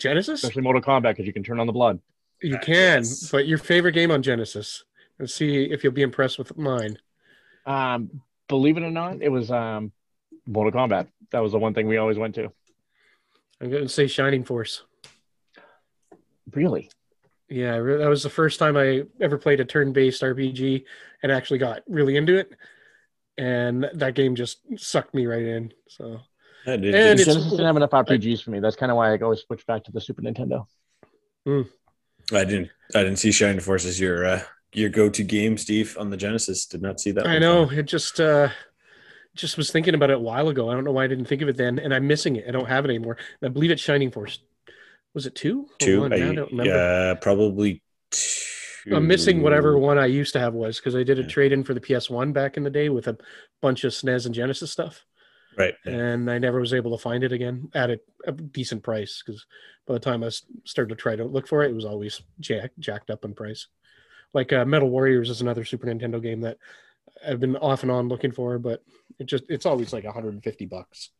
[0.00, 2.00] Genesis, especially Mortal Kombat because you can turn on the blood.
[2.42, 3.30] You Uh, can, yes.
[3.30, 4.84] but your favorite game on Genesis,
[5.18, 6.98] and see if you'll be impressed with mine.
[7.66, 9.92] Um, believe it or not, it was um,
[10.46, 11.08] Mortal Kombat.
[11.30, 12.50] That was the one thing we always went to.
[13.60, 14.82] I'm going to say Shining Force.
[16.52, 16.90] Really?
[17.48, 20.84] Yeah, that was the first time I ever played a turn-based RPG
[21.22, 22.52] and actually got really into it.
[23.36, 25.72] And that game just sucked me right in.
[25.88, 26.20] So
[26.66, 28.60] Yeah, dude, And it's- Genesis didn't have enough RPGs for me.
[28.60, 30.66] That's kind of why I always switch back to the Super Nintendo.
[32.32, 32.70] I didn't.
[32.94, 34.40] I didn't see Shining Force as your uh,
[34.72, 36.66] your go to game, Steve, on the Genesis.
[36.66, 37.26] Did not see that.
[37.26, 37.80] I know coming.
[37.80, 38.48] it just uh
[39.34, 40.68] just was thinking about it a while ago.
[40.70, 42.44] I don't know why I didn't think of it then, and I'm missing it.
[42.48, 43.16] I don't have it anymore.
[43.40, 44.40] And I believe it's Shining Force.
[45.14, 45.68] Was it two?
[45.78, 46.00] Two.
[46.00, 46.12] one?
[46.12, 46.64] I, I don't remember.
[46.74, 47.82] yeah, probably.
[48.10, 48.94] Two.
[48.94, 51.28] I'm missing whatever one I used to have was because I did a Yeah.
[51.28, 53.16] trade in for the PS1 back in the day with a
[53.60, 55.04] bunch of SNES and Genesis stuff,
[55.58, 55.74] Right.
[55.84, 59.44] and I never was able to find it again at a, a decent price because
[59.86, 60.30] by the time I
[60.64, 63.66] started to try to look for it, it was always jack, jacked up in price.
[64.34, 66.58] Like uh, Metal Warriors is another Super Nintendo game that
[67.26, 68.82] I've been off and on looking for, but
[69.18, 71.10] it just it's always like 150 bucks.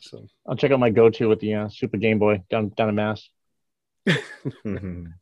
[0.00, 2.94] So I'll check out my go-to with the uh, Super Game Boy down down in
[2.94, 3.28] Mass.
[4.64, 5.12] Mhm.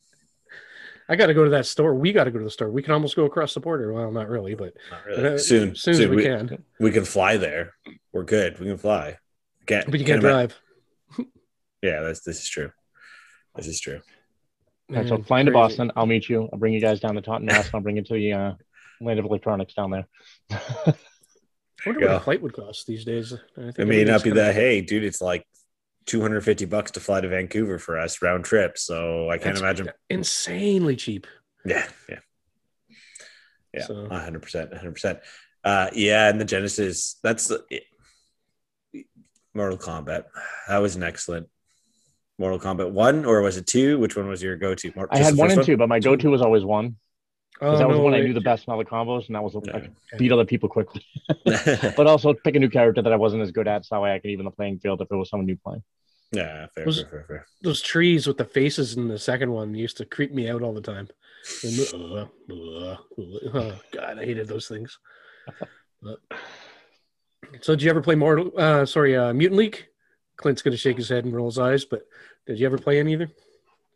[1.09, 1.95] I got to go to that store.
[1.95, 2.71] We got to go to the store.
[2.71, 3.93] We can almost go across the border.
[3.93, 5.35] Well, not really, but Not really.
[5.35, 5.71] uh, Soon.
[5.73, 6.11] as soon as soon.
[6.11, 6.64] we, we, can.
[6.81, 7.75] we can fly there.
[8.12, 8.59] We're good.
[8.59, 9.19] We can fly.
[9.67, 10.61] Can't, But you can't ima- drive.
[11.83, 12.71] Yeah, that's this is true.
[13.57, 14.01] This is true.
[14.88, 15.53] All right, so Man, flying to.
[15.53, 16.49] Boston, I'll meet you.
[16.51, 17.67] I'll bring you guys down to Taunton, Mass.
[17.67, 18.53] and I'll bring you to the uh,
[19.03, 20.07] land of electronics down there.
[20.51, 20.95] I
[21.85, 23.35] wonder what a flight would cost these days.
[23.35, 24.55] I think It may not be everything's that.
[24.55, 25.47] Hey, dude, it's like
[26.07, 28.77] 250 bucks to fly to Vancouver for us round trip.
[28.79, 29.88] So I kinda- can't that's imagine.
[30.11, 31.27] insanely cheap.
[31.64, 32.19] Yeah, yeah,
[33.73, 33.87] yeah.
[33.87, 34.93] So- 100, percent 100.
[34.93, 35.19] percent
[35.64, 37.19] Uh, yeah, and the Genesis.
[37.23, 37.64] That's the
[39.55, 40.25] Mortal Kombat.
[40.69, 41.49] That was an excellent
[42.38, 43.99] Mortal Kombat one, or was it two?
[43.99, 44.93] Which one was your go-to?
[44.95, 46.99] Mor- I had one one first and two, but my go-to was always one because
[47.61, 49.43] Oh, that was no, when I knew the best in all the combos, and that
[49.43, 51.05] was I could beat other people quickly.
[51.97, 54.12] But also pick a new character that I wasn't as good at, so that way
[54.12, 55.83] I can even the playing field if it was someone new playing.
[56.33, 57.47] fair, Was- fair, fair, fair.
[57.62, 60.75] Those trees with the faces in the second one used to creep me out all
[60.75, 61.09] the time.
[61.62, 62.97] And, uh, uh, uh,
[63.55, 64.99] oh, God, I hated those things.
[66.03, 66.19] But-
[67.61, 68.51] so, did you ever play Mortal?
[68.57, 69.87] Uh, sorry, uh, Mutant League.
[70.37, 72.07] Clint's gonna shake his head and roll his eyes, but
[72.47, 73.31] did you ever play any either?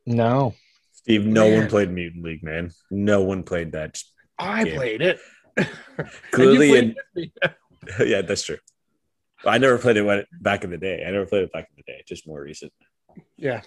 [0.07, 0.55] No,
[0.99, 1.61] Steve, no Man.
[1.61, 2.71] one played Mutant League, man.
[2.91, 4.01] No one played that.
[4.39, 4.75] I Yeah.
[4.75, 5.21] played it.
[5.99, 7.31] And Clearly, played with
[8.09, 8.59] yeah, that's true.
[9.45, 11.05] I never played it when, back in the day.
[11.07, 12.73] I never played it back in the day, just more recent.
[13.37, 13.63] Yeah.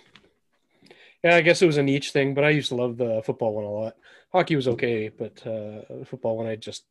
[1.24, 3.54] Yeah, I guess it was a niche thing, but I used to love the football
[3.54, 3.94] one a lot.
[4.32, 6.86] Hockey was okay, but uh, football one, I just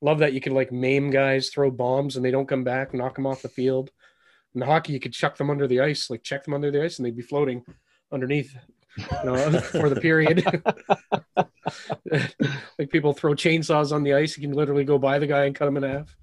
[0.00, 3.16] love that you could like maim guys, throw bombs, and they don't come back, knock
[3.16, 3.90] them off the field.
[4.54, 6.82] In the hockey, you could chuck them under the ice, like check them under the
[6.82, 7.64] ice, and they'd be floating
[8.12, 8.54] underneath,
[8.96, 10.44] you know, for the period.
[12.78, 15.54] like people throw chainsaws on the ice, you can literally go by the guy and
[15.54, 16.16] cut him in half.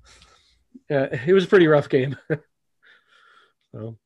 [0.90, 2.18] Yeah, it was a pretty rough game.
[3.74, 3.98] so.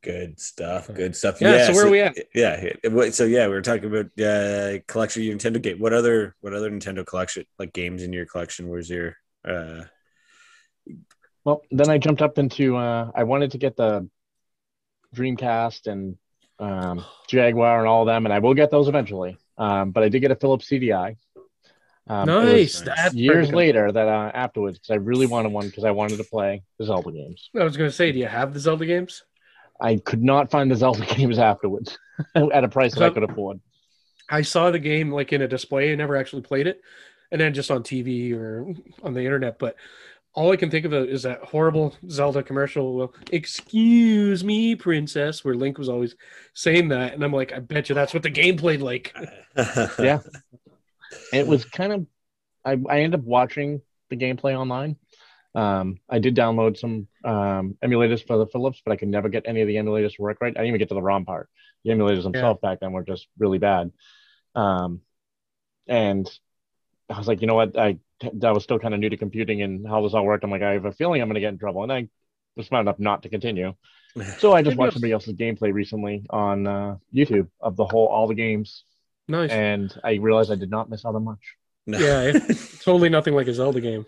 [0.00, 0.88] Good stuff.
[0.94, 1.40] Good stuff.
[1.40, 2.16] Yeah, so where are we at?
[2.32, 2.70] Yeah.
[3.10, 5.80] So yeah, we were talking about uh, collection of your Nintendo game.
[5.80, 8.68] What other what other Nintendo collection like games in your collection?
[8.68, 9.82] Where's your uh
[11.44, 14.08] Well, then I jumped up into uh, I wanted to get the
[15.16, 16.16] Dreamcast and
[16.58, 19.36] um, Jaguar and all of them, and I will get those eventually.
[19.56, 21.16] Um, but I did get a Philips CDI.
[22.06, 22.82] Um, nice.
[23.12, 26.62] years later that uh, afterwards, because I really wanted one because I wanted to play
[26.78, 27.50] the Zelda games.
[27.58, 29.24] I was going to say, do you have the Zelda games?
[29.78, 31.98] I could not find the Zelda games afterwards
[32.34, 33.60] at a price that I could afford.
[34.30, 35.92] I saw the game like in a display.
[35.92, 36.80] I never actually played it,
[37.30, 39.58] and then just on TV or on the internet.
[39.58, 39.76] But
[40.38, 42.94] all I can think of is that horrible Zelda commercial.
[42.94, 46.14] Well, excuse me, princess, where Link was always
[46.54, 49.14] saying that, and I'm like, I bet you that's what the game played like.
[49.98, 50.20] Yeah.
[51.32, 52.06] it was kind of
[52.64, 54.94] I, I ended up watching the gameplay online
[55.56, 59.44] um, i did download some um, emulators for the philips but i could never get
[59.46, 61.48] any of the emulators to work right i didn't even get to the rom part
[61.84, 63.90] the emulators themselves back then were just really bad
[64.54, 65.00] um,
[65.88, 66.30] and
[67.10, 67.98] i was like you know what i
[68.34, 70.62] that was still kind of new to computing and how this all worked i'm like
[70.62, 72.08] i have a feeling i'm going to get in trouble and i
[72.56, 73.74] was smart enough not to continue
[74.38, 78.26] so i just watched somebody else's gameplay recently on uh, youtube of the whole all
[78.26, 78.84] the games
[79.28, 79.50] Nice.
[79.50, 82.32] and i realized i did not miss out on much Yeah,
[82.82, 84.04] totally nothing like a Zelda game.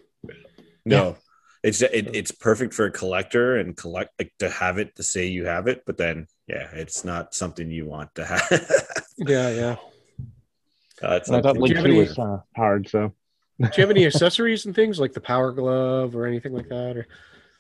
[0.84, 1.16] no.
[1.62, 5.26] It's it, it's perfect for a collector and collect like to have it to say
[5.26, 8.48] you have it, but then yeah, it's not something you want to have.
[9.18, 9.76] Yeah, yeah.
[11.02, 13.12] Uh, it's And I thought something- Link 2 was uh, hard, so
[13.60, 16.96] Do you have any accessories and things like the Power Glove or anything like that?
[16.96, 17.06] Or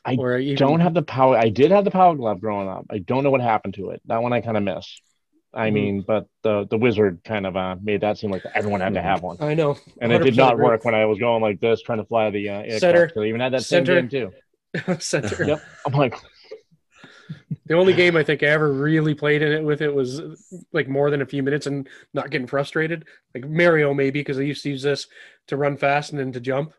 [0.04, 1.36] I or even, don't have the power.
[1.36, 2.86] I did have the power glove growing up.
[2.90, 4.00] I don't know what happened to it.
[4.06, 4.98] That one I kind of miss.
[5.52, 5.72] I Mhm.
[5.74, 9.02] mean, but the the wizard kind of uh, made that seem like everyone had to
[9.02, 10.64] have one, I know, and it did not agree.
[10.64, 12.80] work when I was going like this trying to fly the uh, aircraft.
[12.80, 14.08] Center- So I even had that same center- game
[14.74, 14.94] too.
[15.00, 15.44] center.
[15.44, 15.60] Yep.
[15.84, 16.14] I'm like,
[17.66, 20.20] The only game I think I ever really played in it with it was
[20.72, 23.04] like more than a few minutes and not getting frustrated.
[23.34, 25.06] Like Mario, maybe because I used to use this
[25.48, 26.72] to run fast and then to jump.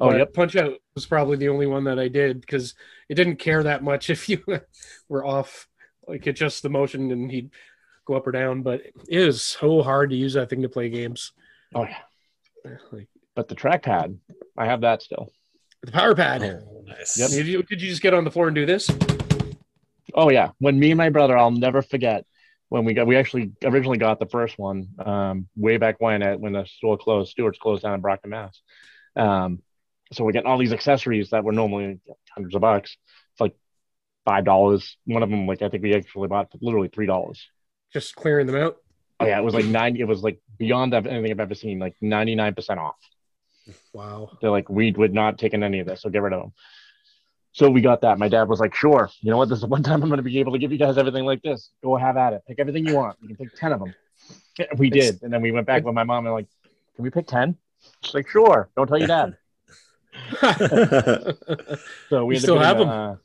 [0.00, 0.32] Oh, But yep.
[0.34, 2.74] Punch Out was probably the only one that I did because
[3.08, 4.42] it didn't care that much if you
[5.08, 5.66] were off.
[6.06, 7.50] Like it just the motion and he'd
[8.06, 8.62] go up or down.
[8.62, 11.32] But it is so hard to use that thing to play games.
[11.74, 11.96] oh yeah.
[12.92, 14.18] Like But the trackpad,
[14.56, 15.32] I have that still.
[15.82, 16.42] the power pad.
[16.42, 17.18] Oh, nice.
[17.18, 17.30] Yep.
[17.30, 18.88] Did you, could you just get on the floor and do this?
[20.14, 22.24] Oh yeah, when me and my brother, I'll never forget
[22.68, 23.06] when we got.
[23.06, 26.98] We actually originally got the first one um, way back when at when the store
[26.98, 27.30] closed.
[27.30, 28.60] Stewart's closed down in Brockton, Mass.
[29.16, 29.62] Um,
[30.12, 32.00] so we're getting all these accessories that were normally
[32.34, 32.96] hundreds of bucks.
[33.32, 33.56] It's like
[34.24, 34.96] five dollars.
[35.04, 37.46] One of them, like I think we actually bought literally three dollars.
[37.92, 38.78] Just clearing them out.
[39.18, 40.00] Oh yeah, it was like ninety.
[40.00, 41.78] It was like beyond anything I've ever seen.
[41.78, 42.96] Like ninety nine percent off.
[43.92, 44.30] Wow.
[44.40, 46.52] They're like, we would not taking any of this, so get rid of them.
[47.52, 48.18] So we got that.
[48.18, 49.10] My dad was like, sure.
[49.20, 49.48] You know what?
[49.48, 51.42] This is one time I'm going to be able to give you guys everything like
[51.42, 51.70] this.
[51.82, 52.42] Go have at it.
[52.46, 53.16] Pick everything you want.
[53.20, 53.94] You can pick 10 of them.
[54.76, 55.22] We did.
[55.22, 56.46] And then we went back with my mom and like,
[56.94, 57.56] can we pick 10?
[58.02, 58.68] She's like, sure.
[58.76, 59.36] Don't tell your dad.
[62.10, 62.88] So we still have them.
[62.88, 63.16] uh,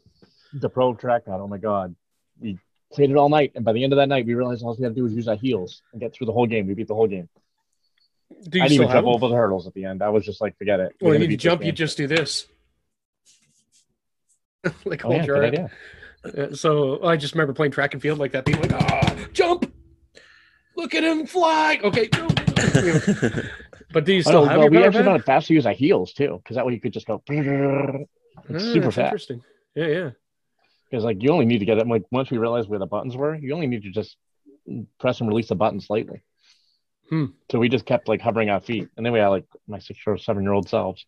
[0.54, 1.40] the pro trackpad.
[1.42, 1.96] Oh my God.
[2.40, 2.58] We
[2.94, 3.52] played it all night.
[3.56, 5.14] And by the end of that night, we realized all we had to do was
[5.14, 6.68] use our heels and get through the whole game.
[6.68, 7.28] We beat the whole game.
[8.50, 9.14] Do you I didn't still even have jump them?
[9.16, 10.02] over the hurdles at the end.
[10.02, 10.96] I was just like, forget it.
[11.02, 12.48] Well, gonna you jump, you just do this.
[14.86, 15.72] like Oh, hold yeah, your idea.
[16.26, 18.46] Uh, So I just remember playing track and field like that.
[18.46, 19.72] People like, ah, jump!
[20.76, 21.80] Look at him fly.
[21.84, 22.28] Okay, go.
[22.76, 23.42] You know,
[23.94, 25.74] but do you Oh, still have no, we actually found it faster to use our
[25.74, 27.22] heels too, because that way you could just go.
[27.30, 28.10] It's
[28.54, 28.98] Ah, super fast.
[28.98, 29.42] Interesting.
[29.76, 30.10] Yeah, yeah.
[30.90, 31.88] Because like you only need to get it.
[31.88, 34.18] Like once we realized where the buttons were, you only need to just
[35.00, 36.24] press and release the button slightly.
[37.10, 37.26] Hmm.
[37.52, 40.00] So we just kept like hovering our feet, and then we had like my six
[40.08, 41.06] or seven year old selves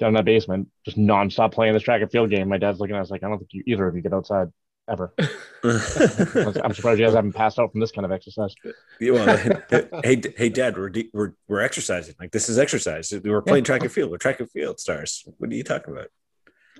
[0.00, 2.48] down in that basement, just nonstop playing this track and field game.
[2.48, 4.48] My dad's looking at us like, I don't think you either of you get outside
[4.88, 5.14] ever.
[5.64, 8.54] I'm surprised you guys haven't passed out from this kind of exercise.
[9.00, 12.14] You hey, hey, Dad, we're, we're we're exercising.
[12.20, 13.12] Like this is exercise.
[13.24, 14.10] We're playing track and field.
[14.10, 15.24] We're track and field stars.
[15.38, 16.08] What are you talking about?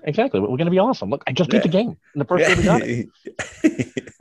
[0.03, 0.39] Exactly.
[0.39, 1.09] We're gonna be awesome.
[1.09, 3.07] Look, I just beat the game in the first day we got it.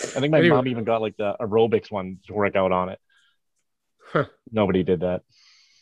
[0.00, 0.54] I think my Anyway.
[0.56, 2.98] mom even got like the aerobics one to work out on it.
[4.04, 4.24] Huh.
[4.50, 5.22] Nobody did that.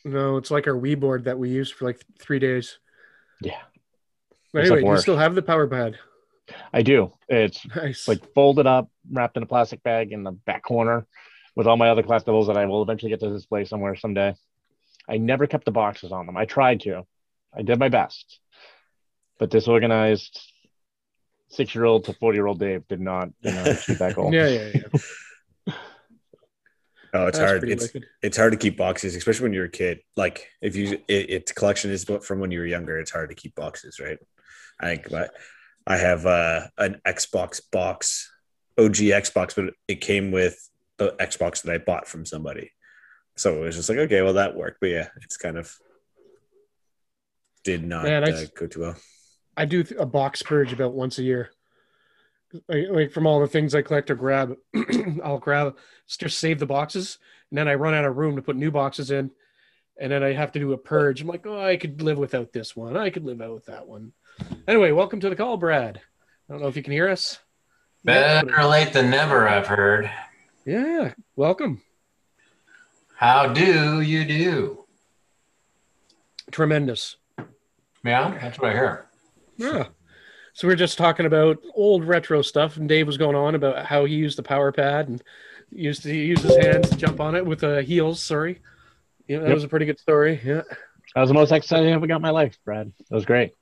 [0.06, 2.78] No, it's like our Wii board that we used for like three days.
[3.40, 3.60] Yeah,
[4.52, 5.98] But anyway, you still have the power pad?
[6.72, 7.12] I do.
[7.28, 8.06] It's Nice.
[8.06, 11.06] like folded up, wrapped in a plastic bag in the back corner
[11.56, 14.34] with all my other class doubles that I will eventually get to display somewhere someday.
[15.08, 16.36] I never kept the boxes on them.
[16.36, 17.04] I tried to.
[17.52, 18.38] I did my best.
[19.38, 20.40] But disorganized
[21.48, 24.32] six year old to 40 year old Dave did not you know, achieve that goal.
[24.32, 25.00] yeah, yeah, yeah.
[27.16, 27.68] Oh, it's That's hard.
[27.68, 28.06] It's wicked.
[28.22, 30.00] it's hard to keep boxes, especially when you're a kid.
[30.16, 32.98] Like if you it, it's collection is from when you were younger.
[32.98, 34.18] It's hard to keep boxes, right?
[34.80, 35.30] I think but
[35.86, 38.30] I have uh, an Xbox box,
[38.78, 42.72] OG Xbox, but it came with the Xbox that I bought from somebody.
[43.36, 44.78] So it was just like, okay, well that worked.
[44.80, 45.74] But yeah, it's kind of
[47.64, 48.96] did not Man, I- uh, go too well.
[49.58, 51.50] I do a box purge about once a year.
[52.68, 54.56] Like, like from all the things I collect or grab,
[55.24, 57.18] I'll grab just save the boxes,
[57.50, 59.30] and then I run out of room to put new boxes in,
[60.00, 61.20] and then I have to do a purge.
[61.20, 62.96] I'm like, oh, I could live without this one.
[62.96, 64.12] I could live out with that one.
[64.68, 66.00] Anyway, welcome to the call, Brad.
[66.48, 67.38] I don't know if you can hear us.
[68.04, 70.10] Better late than never, I've heard.
[70.64, 71.82] Yeah, welcome.
[73.16, 74.84] How do you do?
[76.52, 77.16] Tremendous.
[78.04, 79.06] Yeah, that's what I hear.
[79.56, 79.86] Yeah.
[80.56, 83.84] So we are just talking about old retro stuff, and Dave was going on about
[83.84, 85.22] how he used the power pad and
[85.70, 88.22] used to use his hands to jump on it with the heels.
[88.22, 88.62] Sorry,
[89.28, 89.54] yeah, that Yep.
[89.54, 90.40] was a pretty good story.
[90.42, 90.62] Yeah,
[91.14, 92.90] That was the most exciting I ever got in my life, Brad.
[93.10, 93.52] That was great.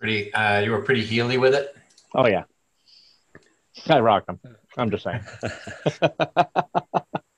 [0.00, 1.76] Pretty, uh, you were pretty heely with it.
[2.12, 2.42] Oh, yeah.
[3.88, 4.40] I rocked them.
[4.76, 5.20] I'm just saying.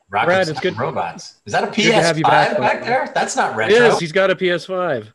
[0.09, 1.43] Rocket Brad, it's good- robots.
[1.45, 2.85] Is that a PS5 you back, back.
[2.85, 3.13] there?
[3.15, 3.77] That's not retro.
[3.77, 5.13] yes, he's got a PS5.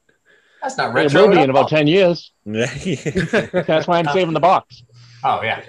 [0.61, 1.21] That's not It retro.
[1.21, 1.57] will be at in all.
[1.57, 2.31] about 10 years.
[2.45, 4.83] That's why I'm saving the box.
[5.23, 5.61] Oh yeah,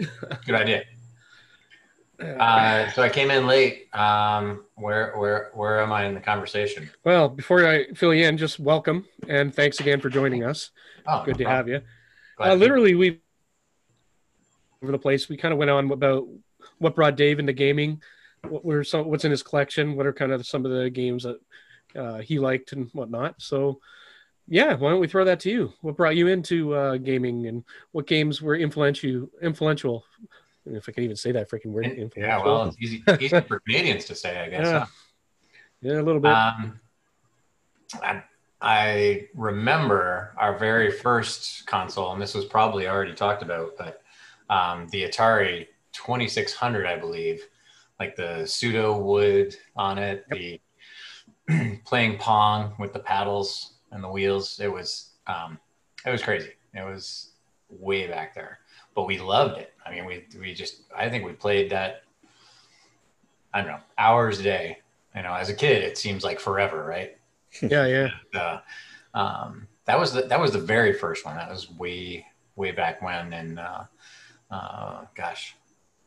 [0.46, 0.84] good idea.
[2.20, 3.88] Uh, so I came in late.
[3.94, 6.90] Um, where, where, where am I in the conversation?
[7.04, 10.70] well, before I fill you in, just welcome and thanks again for joining us.
[11.06, 11.80] Oh, Good to no have you.
[12.38, 13.20] Uh, literally, we
[14.82, 15.28] over the place.
[15.28, 16.26] We kind of went on about
[16.78, 18.00] what brought Dave into gaming,
[18.48, 21.24] what were some, what's in his collection, what are kind of some of the games
[21.24, 21.40] that
[21.96, 23.34] uh, he liked and whatnot.
[23.38, 23.80] So,
[24.50, 25.72] yeah, why don't we throw that to you?
[25.80, 29.30] What brought you into uh, gaming, and what games were influential?
[29.40, 30.04] Influential,
[30.66, 32.12] if I can even say that freaking word.
[32.16, 34.66] Yeah, well, it's easy, easy for Canadians to say, I guess.
[34.66, 34.78] Yeah.
[34.80, 34.86] huh?
[35.82, 36.32] yeah, a little bit.
[36.32, 36.80] Um,
[38.02, 38.24] I,
[38.60, 44.02] I remember our very first console, and this was probably already talked about, but
[44.50, 47.40] um, the Atari 2600, I believe,
[48.00, 50.60] like the pseudo wood on it, the
[51.84, 54.60] playing pong with the paddles and the wheels.
[54.60, 55.58] It was um,
[56.04, 56.52] it was crazy.
[56.74, 57.30] It was
[57.68, 58.60] way back there,
[58.94, 59.72] but we loved it.
[59.84, 62.02] I mean, we we just I think we played that.
[63.52, 64.78] I don't know hours a day.
[65.14, 67.16] You know, as a kid, it seems like forever, right?
[67.62, 68.40] Yeah, yeah.
[68.40, 68.60] uh,
[69.18, 71.36] um, that was the that was the very first one.
[71.36, 72.24] That was way
[72.54, 73.86] way back when in uh,
[74.52, 75.56] uh, gosh,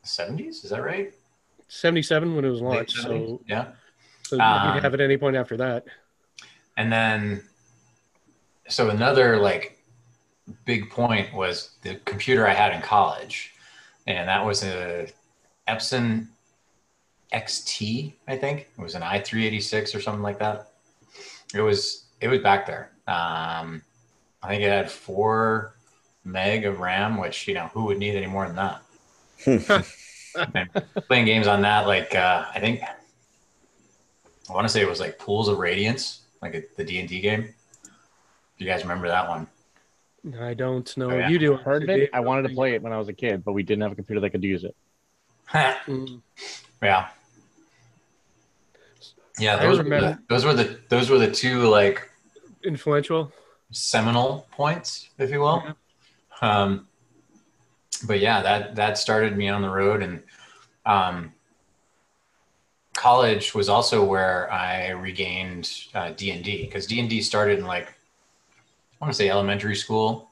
[0.04, 0.64] seventies.
[0.64, 1.14] Is that right?
[1.70, 2.98] 77 when it was launched.
[2.98, 3.70] So, yeah.
[4.24, 5.86] so you Um, could have it any point after that.
[6.78, 7.44] And then,
[8.68, 9.80] so another like
[10.66, 13.54] big point was the computer I had in college,
[14.08, 15.08] and that was a
[15.68, 16.28] Epson
[17.34, 20.70] XT, I think it was an i386 or something like that.
[21.54, 22.92] It was it was back there.
[23.08, 23.82] Um,
[24.42, 25.76] I think it had four
[26.24, 28.82] meg of RAM, which you know who would need any more than that.
[31.08, 32.82] playing games on that, like uh, I think
[34.50, 37.10] I want to say it was like Pools of Radiance, like a, the D and
[37.10, 37.54] D game.
[38.58, 39.48] You guys remember that one?
[40.40, 41.12] I don't know.
[41.12, 41.30] Oh, yeah.
[41.30, 41.56] You do.
[41.56, 42.10] Heard of it.
[42.14, 43.96] I wanted to play it when I was a kid, but we didn't have a
[43.96, 44.76] computer that could use it.
[45.54, 46.22] Mm.
[46.82, 47.10] yeah,
[49.38, 49.58] yeah.
[49.58, 52.10] Those were, the, those were the those were the two like
[52.64, 53.32] Influential.
[53.72, 55.62] seminal points, if you will.
[56.42, 56.88] Um,
[58.08, 60.24] but yeah, that that started me on the road, and
[60.86, 61.34] um,
[62.96, 67.60] college was also where I regained uh, D and D because D and D started
[67.60, 67.94] in like
[69.04, 70.30] I want to say elementary school,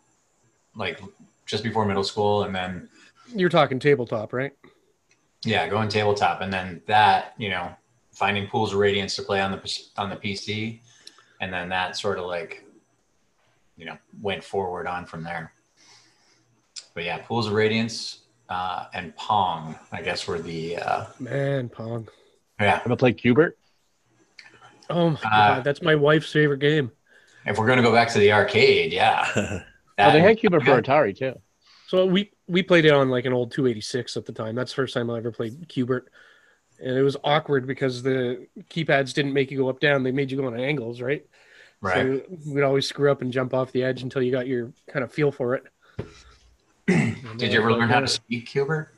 [0.78, 1.02] like
[1.46, 2.88] just before middle school, and then
[3.36, 4.54] You're talking tabletop, right?
[5.44, 7.70] yeah, going tabletop, and then that you know
[8.14, 10.80] finding pools of radiance to play on the on the PC,
[11.42, 12.64] and then that sort of like
[13.76, 15.52] you know went forward on from there.
[16.94, 22.08] But yeah, pools of radiance uh, and Pong, I guess, were the uh, Man, Pong.
[22.58, 22.80] yeah.
[22.86, 23.58] Ever play Q*bert?
[24.90, 26.92] Oh my Uh, god, that's my wife's favorite game.
[27.46, 29.62] If we're gonna go back to the arcade, yeah, Oh,
[29.98, 30.82] That- they had Q*bert for.
[30.82, 31.40] Atari too.
[31.88, 34.56] So we we played it on like an old 286 at the time.
[34.56, 36.10] That's the first time I ever played Q*bert.
[36.80, 40.32] And it was awkward because the keypads didn't make you go up down; they made
[40.32, 41.26] you go on angles, right?
[41.82, 41.96] right.
[41.96, 45.04] So we'd always screw up and jump off the edge until you got your kind
[45.04, 45.64] of feel for it.
[47.38, 48.92] Did you ever learn how to speak Cuber?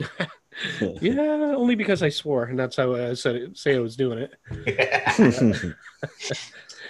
[1.00, 4.18] Yeah, only because I swore, and that's how I said it, say I was doing
[4.18, 4.34] it.
[4.66, 5.72] Yeah.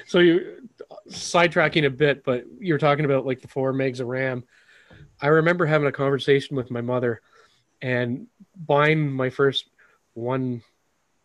[0.07, 0.60] So you
[1.11, 4.45] sidetracking a bit, but you're talking about like the four megs of RAM.
[5.21, 7.21] I remember having a conversation with my mother
[7.83, 9.69] and buying my first
[10.15, 10.63] one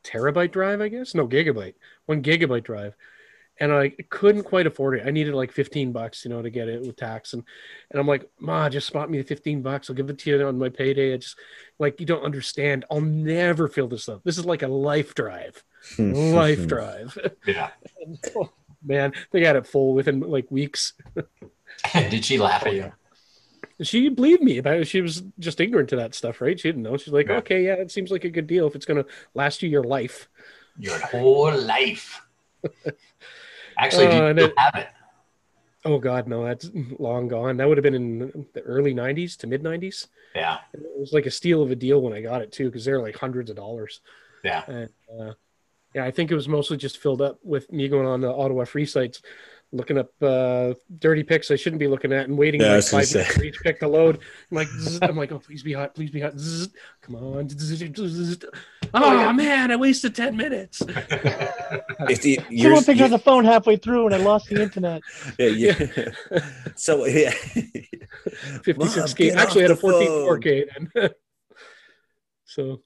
[0.04, 1.15] terabyte drive, I guess.
[1.15, 2.95] No, gigabyte, one gigabyte drive.
[3.58, 5.08] And I couldn't quite afford it.
[5.08, 7.32] I needed like 15 bucks, you know, to get it with tax.
[7.32, 7.41] And
[7.89, 9.89] and I'm like, Ma, just spot me the 15 bucks.
[9.89, 11.13] I'll give it to you on my payday.
[11.13, 11.38] I just
[11.80, 12.84] like you don't understand.
[12.91, 14.24] I'll never fill this up.
[14.26, 15.63] This is like a life drive.
[15.95, 16.12] Hmm.
[16.12, 17.17] life drive.
[17.45, 17.69] yeah.
[18.86, 20.93] man, they got it full within like weeks.
[21.93, 22.91] Did she laugh at you?
[23.82, 24.86] She believed me about it.
[24.88, 26.58] She was just ignorant to that stuff, right?
[26.58, 26.95] She didn't know.
[26.95, 27.38] She's like, Yeah.
[27.38, 29.84] okay, yeah, it seems like a good deal if it's going to last you your
[29.84, 30.30] life.
[30.78, 32.21] Your whole life.
[33.78, 34.88] Actually, do Uh, you and still it- have it?
[35.88, 37.58] Oh God, no, that's long gone.
[37.58, 40.08] That would have been in the early '90s to mid '90s.
[40.34, 40.58] Yeah.
[40.74, 43.00] It was like a steal of a deal when I got it too, because they're
[43.02, 44.02] like hundreds of dollars.
[44.43, 44.63] Yeah.
[44.67, 45.34] And, uh,
[45.95, 48.65] yeah, I think it was mostly just filled up with me going on the Ottawa
[48.65, 49.21] free sites,
[49.71, 52.91] looking up uh, dirty pics I shouldn't be looking at, and waiting Yeah, like was
[52.91, 54.19] gonna five minutes for each pic to load.
[54.51, 56.38] I'm like, zzz, I'm like, oh, please be hot, please be hot.
[56.38, 56.67] zzz,
[57.01, 57.47] come on.
[57.49, 58.38] zzz, zzz.
[58.93, 60.81] Oh man, I wasted ten minutes.
[62.08, 65.01] If the- Someone yours- picked up the phone halfway through and I lost the internet.
[65.39, 66.10] yeah, yeah.
[66.75, 67.31] so yeah.
[67.31, 71.10] 56 Mom, k get actually had a off the 14 4k then
[72.45, 72.81] so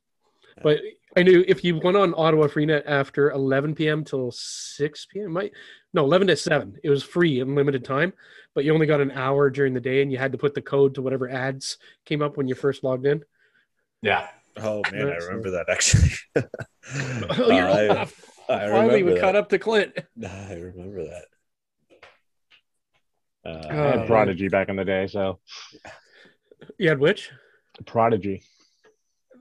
[0.63, 0.79] but
[1.17, 5.51] i knew if you went on ottawa freenet after 11 p.m till 6 p.m might
[5.93, 8.13] no 11 to 7 it was free and limited time
[8.55, 10.61] but you only got an hour during the day and you had to put the
[10.61, 13.23] code to whatever ads came up when you first logged in
[14.01, 14.27] Yeah.
[14.57, 16.09] Oh man, I remember that actually.
[16.35, 18.13] oh, you're I, off.
[18.49, 19.93] I finally we remember caught up to clint
[20.23, 21.25] I remember that.
[23.45, 25.39] Uh, I Oh, had Prodigy back in the day, so
[26.77, 27.29] you had which
[27.85, 28.43] Prodigy.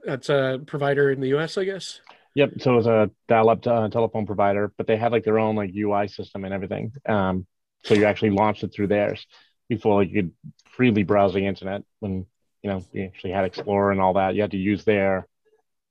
[0.08, 2.00] That's a provider in the us i guess
[2.34, 2.60] Yep.
[2.60, 5.72] So it was a dial-up uh, telephone provider, but they had like their own like
[5.74, 6.92] UI system and everything.
[7.08, 7.46] Um,
[7.82, 9.26] so you actually launched it through theirs
[9.68, 10.32] before like, you could
[10.70, 11.82] freely browse the internet.
[11.98, 12.26] When
[12.62, 15.26] you know you actually had Explorer and all that, you had to use their.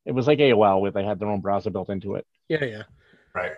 [0.06, 2.26] It was like AOL where they had their own browser built into it.
[2.48, 2.84] yeah yeah
[3.36, 3.52] Right.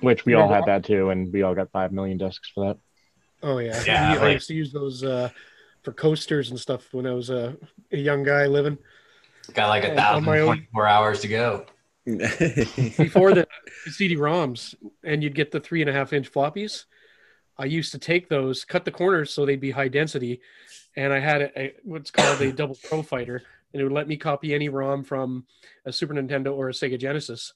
[0.00, 2.78] which we all had that too, and we all got five million discs for that.
[3.42, 5.30] Oh yeah, Yeah, I like- used to use those uh,
[5.82, 7.56] for coasters and stuff when I was a,
[7.90, 8.76] a young guy living.
[9.54, 11.66] Got like a On thousand my own- twenty-four hours to go.
[12.06, 13.46] before the
[13.90, 14.74] CD-ROMs,
[15.04, 16.84] and you'd get the three and a half inch floppies.
[17.58, 20.40] I used to take those, cut the corners so they'd be high density,
[20.96, 23.42] and I had a, a what's called a double pro fighter,
[23.72, 25.44] and it would let me copy any ROM from
[25.84, 27.52] a Super Nintendo or a Sega Genesis,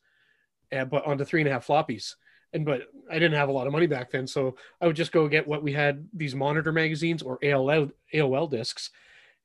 [0.73, 2.17] uh, but onto three and a half floppies.
[2.53, 5.13] And but I didn't have a lot of money back then, so I would just
[5.13, 8.91] go get what we had these monitor magazines or AOL AOL discs,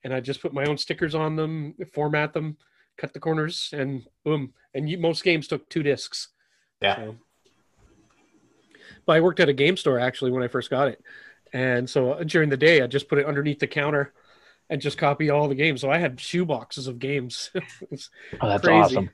[0.07, 2.55] and I just put my own stickers on them, format them,
[2.97, 4.53] cut the corners, and boom.
[4.73, 6.29] And you, most games took two discs.
[6.81, 6.95] Yeah.
[6.95, 7.15] So.
[9.05, 11.01] But I worked at a game store actually when I first got it,
[11.51, 14.13] and so uh, during the day I just put it underneath the counter,
[14.69, 15.81] and just copy all the games.
[15.81, 17.51] So I had shoe boxes of games.
[18.39, 18.79] Oh, that's crazy.
[18.79, 19.09] awesome.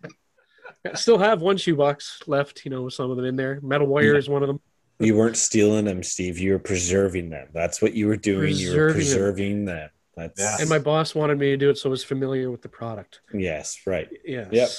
[0.85, 2.65] I still have one shoebox left.
[2.65, 3.59] You know, with some of them in there.
[3.63, 4.59] Metal Wire is one of them.
[4.99, 6.37] you weren't stealing them, Steve.
[6.37, 7.47] You were preserving them.
[7.51, 8.55] That's what you were doing.
[8.55, 8.95] you were Preserving them.
[8.95, 9.89] preserving them.
[10.15, 10.57] That's Yeah.
[10.59, 13.21] And my boss wanted me to do it, so I was familiar with the product.
[13.33, 14.07] yes, right.
[14.25, 14.49] Yes.
[14.51, 14.69] Yep.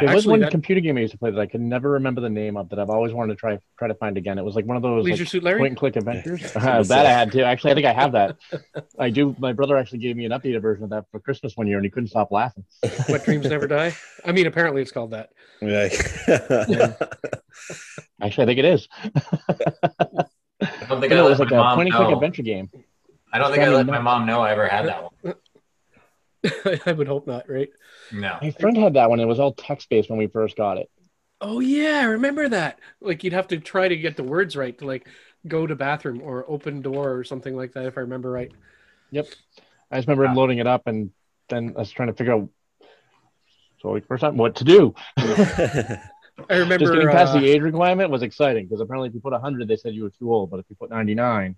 [0.00, 2.20] There was one that- computer game I used to play that I could never remember
[2.20, 4.38] the name of that I've always wanted to try try to find again.
[4.38, 5.58] It was like one of those Leisure like, Suit Larry.
[5.58, 6.42] point and click adventures.
[6.42, 6.50] Yeah.
[6.78, 7.42] Uh, that I had too.
[7.42, 8.36] Actually, I think I have that.
[9.00, 9.34] I do.
[9.40, 11.84] My brother actually gave me an updated version of that for Christmas one year, and
[11.84, 12.64] he couldn't stop laughing.
[13.08, 13.92] What Dreams Never Die.
[14.24, 15.30] I mean, apparently it's called that.
[15.60, 15.88] Yeah.
[18.22, 18.88] Actually, I think it is.
[19.02, 20.26] I
[20.88, 22.70] don't think it I was like a point and click adventure game.
[23.34, 25.34] I don't think I let my mom know I ever had that one.
[26.86, 27.68] I would hope not, right?
[28.12, 28.38] No.
[28.40, 29.18] My friend had that one.
[29.18, 30.88] It was all text based when we first got it.
[31.40, 32.78] Oh yeah, I remember that.
[33.00, 35.08] Like you'd have to try to get the words right to like
[35.48, 38.52] go to bathroom or open door or something like that, if I remember right.
[39.10, 39.26] Yep.
[39.90, 41.10] I just remember him loading it up, and
[41.48, 42.48] then I was trying to figure out.
[43.82, 44.94] So like first time, what to do?
[45.16, 45.98] I
[46.50, 49.32] remember Just getting past uh, the age requirement was exciting because apparently if you put
[49.32, 51.56] 100, they said you were too old, but if you put 99, you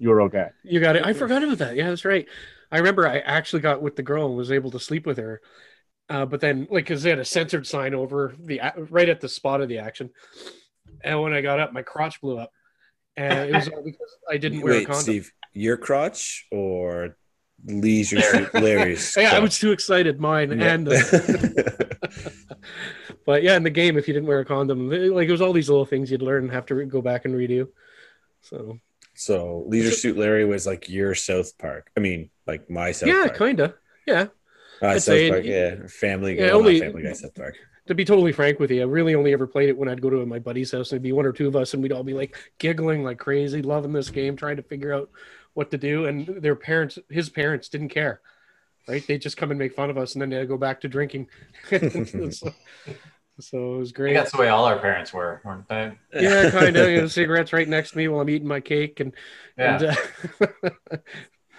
[0.00, 0.48] were okay.
[0.62, 1.04] You got it.
[1.04, 1.76] I forgot about that.
[1.76, 2.26] Yeah, that's right.
[2.70, 5.40] I remember I actually got with the girl and was able to sleep with her.
[6.08, 9.28] Uh, but then, like, because they had a censored sign over the right at the
[9.28, 10.10] spot of the action,
[11.04, 12.50] and when I got up, my crotch blew up,
[13.16, 15.02] and it was all because I didn't wear a Wait, condom.
[15.02, 17.16] Steve, your crotch or
[17.66, 19.14] Leisure Suit Larry's?
[19.18, 20.72] Yeah, I was too excited, mine Yeah.
[20.72, 20.86] and.
[20.86, 21.98] The,
[23.26, 25.52] but yeah, in the game, if you didn't wear a condom, like it was all
[25.52, 27.68] these little things you'd learn and have to re- go back and redo.
[28.40, 28.78] So
[29.18, 31.90] so Leisure Suit Larry was like your South Park.
[31.96, 33.18] I mean, like my South Park.
[33.18, 33.36] yeah, Park.
[33.36, 33.74] kind of.
[34.06, 34.26] Yeah.
[34.80, 35.74] Uh, South Park, yeah.
[35.88, 36.42] Family Guy.
[36.44, 37.56] Yeah, well, only- Family Guy, South Park.
[37.88, 40.08] to be totally frank with you, I really only ever played it when I'd go
[40.08, 42.04] to my buddy's house and it'd be one or two of us and we'd all
[42.04, 45.10] be like giggling like crazy, loving this game, trying to figure out
[45.54, 46.06] what to do.
[46.06, 48.20] And their parents, his parents didn't care,
[48.86, 49.04] right?
[49.04, 51.26] They just come and make fun of us and then they'd go back to drinking.
[52.30, 52.54] so,
[53.40, 54.12] so it was I great.
[54.14, 55.92] think that's the way all our parents were, weren't they?
[56.14, 56.88] Yeah, kind of.
[56.90, 59.00] You know, cigarettes right next to me while I'm eating my cake.
[59.00, 59.14] And,
[59.56, 59.76] Yeah.
[59.76, 59.84] and
[60.40, 60.96] uh,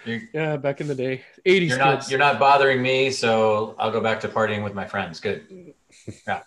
[0.32, 2.10] yeah, back in the day, 80s You're not kids.
[2.10, 5.20] you're not bothering me, so I'll go back to partying with my friends.
[5.20, 5.74] Good.
[6.26, 6.42] Yeah.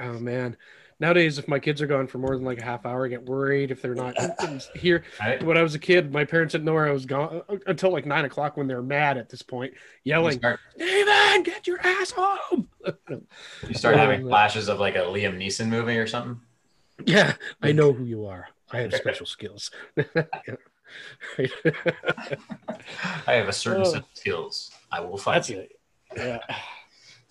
[0.00, 0.56] oh man.
[1.00, 3.24] Nowadays, if my kids are gone for more than like a half hour, I get
[3.24, 4.14] worried if they're not
[4.76, 5.02] here.
[5.20, 5.42] Right?
[5.42, 7.90] When I was a kid, my parents didn't know where I was gone uh, until
[7.90, 9.72] like nine o'clock when they're mad at this point,
[10.04, 10.38] yelling,
[10.78, 12.68] David, get your ass home.
[13.08, 16.38] you start having Um, flashes of like a Liam Neeson movie or something.
[17.06, 18.48] yeah, I know who you are.
[18.70, 19.70] I have special skills.
[19.96, 20.04] I
[23.34, 23.92] have a certain Oh.
[23.92, 24.70] set of skills.
[24.92, 25.58] I will fight That's you.
[25.60, 25.72] it.
[26.16, 26.38] Yeah.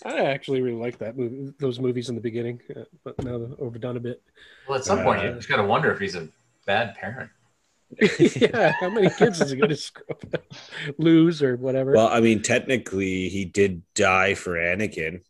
[0.06, 3.50] I actually really like that movie, those movies in the beginning, uh, but now they're
[3.60, 4.22] overdone a bit.
[4.68, 6.30] Well, at some point, you Uh, just got to wonder if he's a
[6.66, 7.30] bad parent.
[8.20, 9.92] yeah, how many kids is he going to
[10.98, 11.94] lose or whatever?
[11.94, 15.22] Well, I mean, technically, he did die for Anakin.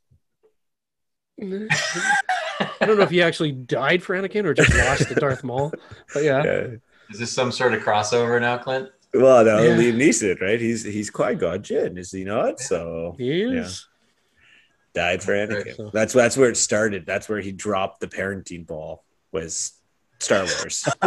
[1.41, 5.71] I don't know if he actually died for Anakin or just lost to Darth Maul,
[6.13, 6.43] but yeah.
[6.43, 6.67] Yeah.
[7.09, 8.89] Is this some sort of crossover now, Clint?
[9.13, 9.75] Well, no, Yeah.
[9.75, 10.59] Liam Neeson, right?
[10.59, 12.59] He's he's Qui Gon Jinn, is he not?
[12.59, 13.87] So He is.
[14.93, 15.75] Died for Right, Anakin.
[15.75, 17.05] so- That's that's where it started.
[17.05, 19.03] That's where he dropped the parenting ball.
[19.31, 19.73] Was
[20.19, 20.83] Star Wars?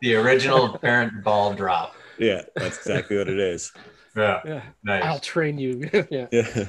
[0.00, 1.94] the original parent ball drop.
[2.18, 3.72] yeah, that's exactly what it is.
[4.16, 4.62] Yeah, yeah.
[4.82, 5.04] nice.
[5.04, 5.88] I'll train you.
[6.10, 6.26] yeah.
[6.32, 6.66] Yeah.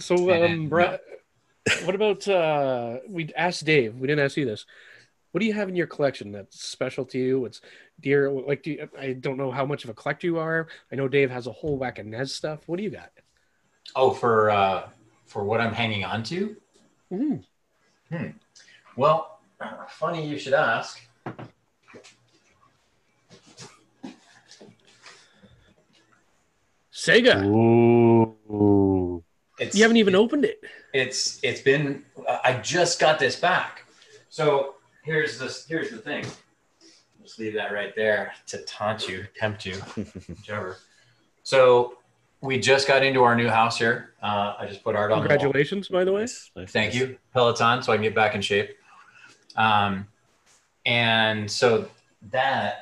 [0.00, 1.00] So, And- um, Brad,
[1.84, 3.94] what about uh, we asked Dave?
[3.96, 4.66] We didn't ask you this.
[5.32, 7.44] What do you have in your collection that's special to you?
[7.44, 7.60] It's
[8.00, 8.30] dear.
[8.30, 10.68] Like, do you, I don't know how much of a collector you are.
[10.90, 12.60] I know Dave has a whole whack of NES stuff.
[12.66, 13.10] What do you got?
[13.96, 14.88] Oh, for uh,
[15.26, 16.56] for what I'm hanging on to?
[17.12, 17.44] Mm.
[18.10, 18.26] Hmm.
[18.96, 19.40] Well,
[19.88, 21.00] funny you should ask.
[26.92, 27.44] Sega.
[27.44, 29.24] Ooh.
[29.58, 30.62] It's, You haven't even opened it.
[30.92, 33.84] It's it's been uh, I just got this back.
[34.28, 34.74] So
[35.04, 35.66] here's this.
[35.66, 36.24] Here's the thing.
[37.22, 39.74] Just leave that right there to taunt you, tempt you,
[40.28, 40.78] whichever.
[41.42, 41.98] So
[42.40, 44.14] we just got into our new house here.
[44.22, 45.18] Uh, I just put art on.
[45.18, 45.28] the wall.
[45.28, 46.22] Congratulations, by the way.
[46.22, 47.00] Nice, nice, Thank nice.
[47.00, 48.76] you, Peloton, so I can get back in shape.
[49.56, 50.06] Um,
[50.86, 51.88] and so
[52.30, 52.80] that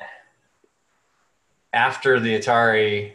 [1.73, 3.13] after the Atari,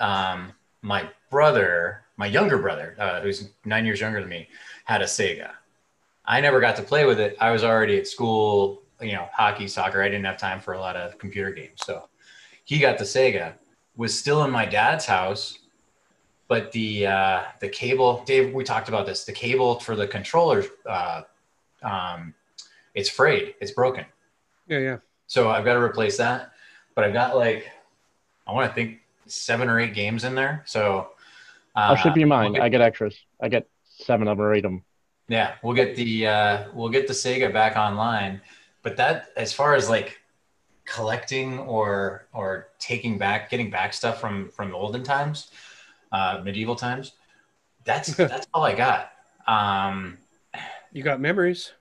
[0.00, 0.52] um,
[0.82, 4.48] my brother, my younger brother, uh, who's nine years younger than me,
[4.84, 5.50] had a Sega.
[6.24, 7.36] I never got to play with it.
[7.40, 10.02] I was already at school, you know, hockey, soccer.
[10.02, 11.80] I didn't have time for a lot of computer games.
[11.84, 12.08] So
[12.64, 13.54] he got the Sega,
[13.96, 15.58] was still in my dad's house,
[16.52, 19.24] but the uh, the cable, Dave, we talked about this.
[19.24, 21.22] The cable for the controller, uh,
[21.82, 22.34] um,
[22.94, 23.54] it's frayed.
[23.62, 24.04] It's broken.
[24.68, 24.96] Yeah, yeah.
[25.28, 26.52] So I've got to replace that.
[26.94, 27.70] But I've got like,
[28.46, 30.62] I want to think seven or eight games in there.
[30.66, 31.08] So
[31.74, 32.44] uh, I'll ship you mine.
[32.52, 33.16] we'll get- I get extras.
[33.40, 34.84] I get seven of them or eight of them.
[35.28, 38.42] yeah, we'll get the uh, we'll get the Sega back online.
[38.82, 40.20] But that, as far as like
[40.84, 45.50] collecting or or taking back, getting back stuff from from the olden times,
[46.12, 47.12] uh, medieval times,
[47.84, 49.10] that's that's all I got.
[49.46, 50.18] Um,
[50.92, 51.72] You got memories.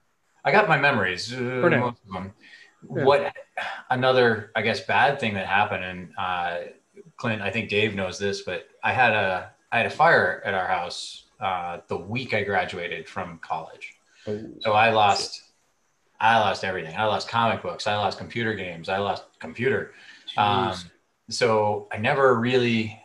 [0.43, 2.33] I got my memories, uh, most of them.
[2.95, 3.03] Yeah.
[3.03, 3.35] What
[3.91, 6.57] another, I guess, bad thing that happened, and uh,
[7.17, 10.53] Clint, I think Dave knows this, but I had a I had a fire at
[10.55, 13.93] our house uh, the week I graduated from college.
[14.59, 15.41] So I lost,
[16.19, 16.95] I lost everything.
[16.95, 17.87] I lost comic books.
[17.87, 18.89] I lost computer games.
[18.89, 19.93] I lost computer.
[20.37, 20.75] Um,
[21.29, 23.00] so I never really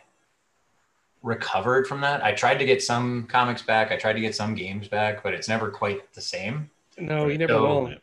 [1.27, 2.23] recovered from that.
[2.25, 3.91] I tried to get some comics back.
[3.91, 6.71] I tried to get some games back, but it's never quite the same.
[6.99, 7.95] no, you never So- will.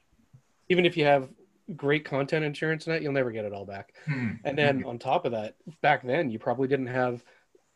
[0.69, 1.29] Even if you have
[1.75, 3.93] great content insurance and that, you'll never get it all back.
[4.05, 4.31] Hmm.
[4.43, 7.23] And then on top of that, back then you probably didn't have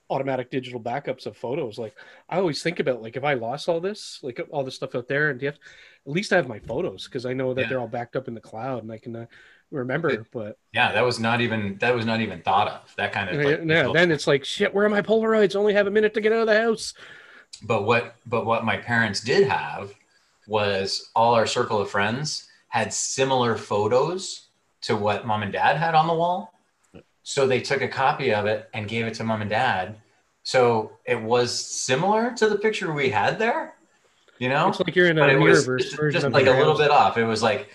[0.09, 1.77] automatic digital backups of photos.
[1.77, 1.95] Like
[2.29, 5.07] I always think about like if I lost all this, like all this stuff out
[5.07, 5.57] there, and you have
[6.05, 7.67] at least I have my photos because I know that Yeah.
[7.69, 9.25] they're all backed up in the cloud and I can uh,
[9.71, 10.25] remember.
[10.31, 12.95] But Yeah, that was not even that was not even thought of.
[12.97, 14.73] That kind of like, yeah, then it's like shit.
[14.73, 15.55] Where are my Polaroids?
[15.55, 16.93] Only have a minute to get out of the house.
[17.63, 19.93] but what but what my parents did have
[20.47, 24.47] was all our circle of friends had similar photos
[24.81, 26.53] to what mom and dad had on the wall.
[27.23, 29.97] So they took a copy of it and gave it to mom and dad.
[30.43, 33.73] So it was similar to the picture we had there,
[34.39, 34.69] you know?
[34.69, 37.17] It's like you're in a but it was just, just like a little bit off.
[37.17, 37.67] It was like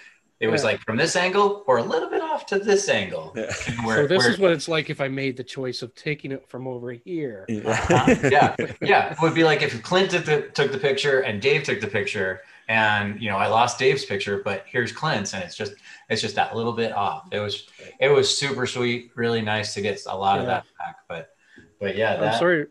[0.42, 0.70] it was Yeah.
[0.70, 3.32] like from this angle or a little bit off to this angle.
[3.36, 3.50] Yeah.
[3.84, 6.32] Where, so this where- is what it's like if I made the choice of taking
[6.32, 7.46] it from over here.
[7.48, 8.14] Uh-huh.
[8.30, 9.12] yeah, yeah.
[9.12, 11.86] It would be like if Clint took the, took the picture and Dave took the
[11.86, 15.74] picture, and you know I lost Dave's picture, but here's Clint's, and it's just
[16.10, 17.28] it's just that little bit off.
[17.32, 17.66] It was
[18.00, 20.96] it was super sweet, really nice to get a lot of that back.
[21.08, 21.30] But
[21.80, 22.66] but yeah, I'm sorry.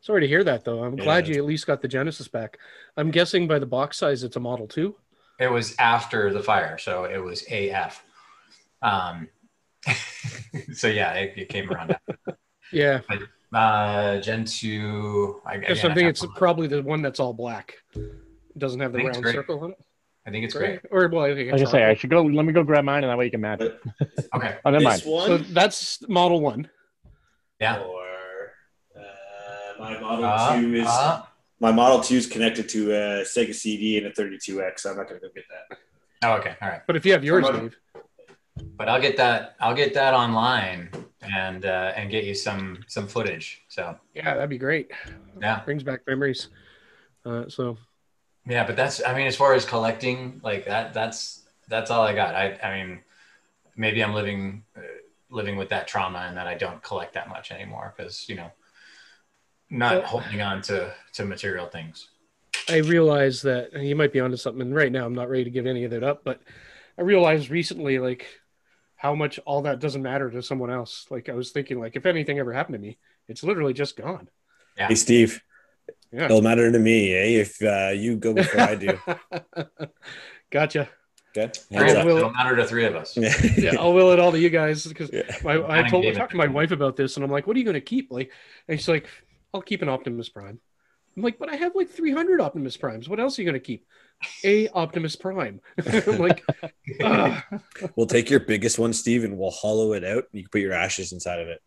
[0.00, 0.84] Sorry to hear that, though.
[0.84, 2.58] I'm Yeah, glad you at least got the Genesis back.
[2.96, 4.94] I'm guessing by the box size, it's a Model Two.
[5.38, 8.02] It was after the fire, so it was AF.
[8.82, 9.28] Um,
[10.74, 11.96] so yeah, it, it came around.
[12.72, 13.00] Yeah,
[13.52, 15.40] Uh, Gen two.
[15.46, 17.74] I, because again, I think I it's probably the one that's all black.
[17.94, 18.10] It
[18.58, 19.78] doesn't have the I think it's round circle on it.
[20.26, 20.80] I think it's Right?
[20.82, 20.92] great.
[20.92, 22.22] Or well, I think Like I it's say, I should go.
[22.22, 23.80] Let me go grab mine, and that way you can match it.
[24.34, 25.00] Okay, Oh, never mind.
[25.00, 26.68] This one So that's Model One.
[27.60, 27.78] yeah.
[27.78, 28.04] or
[28.98, 29.00] uh,
[29.78, 31.22] my Model Uh, Two is uh,
[31.60, 34.80] my Model Two is connected to a Sega CD and a 32X.
[34.80, 35.78] So I'm not gonna go get that.
[36.24, 36.82] oh, okay, all right.
[36.86, 37.60] But if you have yours, Come on.
[37.62, 37.76] Dave,
[38.76, 40.90] but I'll get that I'll get that online
[41.22, 43.62] and uh, and get you some some footage.
[43.68, 44.90] So yeah, that'd be great.
[45.40, 46.48] yeah, Brings back memories.
[47.24, 47.76] Uh, so
[48.46, 48.64] yeah.
[48.66, 52.34] But that's I mean, as far as collecting like that, that's that's all I got.
[52.34, 53.00] I I mean,
[53.76, 54.80] maybe I'm living uh,
[55.30, 58.50] living with that trauma and that I don't collect that much anymore because you know,
[59.70, 62.08] not Well- holding on to to material things.
[62.68, 64.62] I realize that and you might be onto something.
[64.62, 66.40] And right now, I'm not ready to give any of that up, but
[66.98, 68.26] I realized recently, like
[68.96, 71.06] how much all that doesn't matter to someone else.
[71.10, 72.98] Like I was thinking, like if anything ever happened to me,
[73.28, 74.28] it's literally just gone.
[74.76, 74.88] Yeah.
[74.88, 75.42] Hey Steve,
[76.12, 76.24] Yeah.
[76.24, 77.40] it'll matter to me, eh?
[77.42, 78.98] If uh, you go before I do.
[80.50, 80.88] gotcha.
[81.36, 81.52] Okay.
[81.76, 82.06] I will- up.
[82.18, 83.16] It'll matter to three of us.
[83.58, 85.22] Yeah, I'll will it all to you guys because Yeah.
[85.44, 87.58] my I told I talked to my wife about this, and I'm like, "What are
[87.58, 88.30] you going to keep?" Like,
[88.68, 89.06] and she's like,
[89.54, 90.60] "I'll keep an Optimus Prime."
[91.16, 93.08] I'm like, "But I have like 300 Optimus Primes.
[93.08, 93.86] What else are you going to keep?"
[94.44, 95.60] A Optimus Prime.
[95.86, 96.42] I'm like,
[97.02, 97.42] "Ugh."
[97.96, 100.24] We'll take your biggest one, Steve, and we'll hollow it out.
[100.24, 101.60] And you can put your ashes inside of it.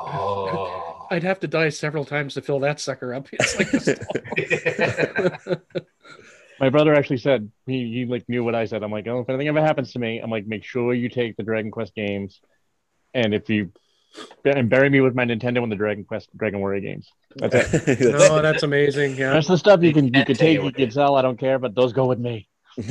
[0.00, 1.06] Oh.
[1.10, 3.28] I'd have to die several times to fill that sucker up.
[3.32, 3.68] It's like
[6.60, 8.82] My brother actually said he, he like knew what I said.
[8.82, 11.36] I'm like, oh, if anything ever happens to me, I'm like, make sure you take
[11.36, 12.40] the Dragon Quest games,
[13.14, 13.70] and if you
[14.44, 17.10] and bury me with my Nintendo and the Dragon Quest, Dragon Warrior games.
[17.36, 17.54] That's
[17.88, 18.14] it.
[18.30, 19.16] Oh, that's amazing.
[19.16, 19.32] Yeah.
[19.32, 21.16] That's the stuff you can you Can't take take, you with can sell.
[21.16, 22.48] I don't care, but those go with me.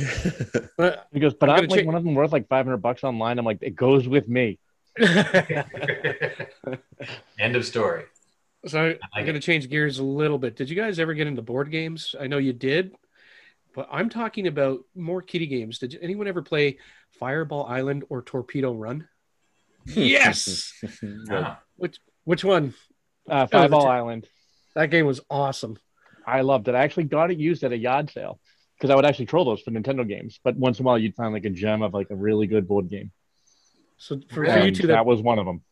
[0.76, 3.02] But He goes, but I'm I'm, like check- one of them worth like 500 bucks
[3.04, 3.38] online.
[3.38, 4.58] I'm like, it goes with me.
[7.38, 8.04] End of story.
[8.66, 10.56] so I'm going to change gears a little bit.
[10.56, 12.14] Did you guys ever get into board games?
[12.18, 12.94] I know you did,
[13.74, 15.78] but I'm talking about more kitty games.
[15.78, 16.78] Did anyone ever play
[17.18, 19.08] Fireball Island or Torpedo Run?
[19.94, 20.72] Yes.
[21.30, 21.56] Oh.
[21.76, 22.74] Which which one?
[23.28, 24.26] Uh, the Five Ball t- Island.
[24.74, 25.78] That game was awesome.
[26.26, 26.74] I loved it.
[26.74, 28.40] I actually got it used at a yard sale
[28.76, 30.38] because I would actually troll those for Nintendo games.
[30.42, 32.68] But once in a while, you'd find like a gem of like a really good
[32.68, 33.10] board game.
[33.96, 35.62] So for, for you two, that that, was one of them.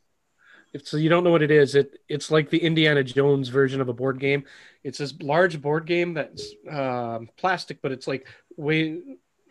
[0.73, 1.75] if, so you don't know what it is.
[1.75, 4.45] It it's like the Indiana Jones version of a board game.
[4.83, 9.01] It's this large board game that's um, plastic, but it's like way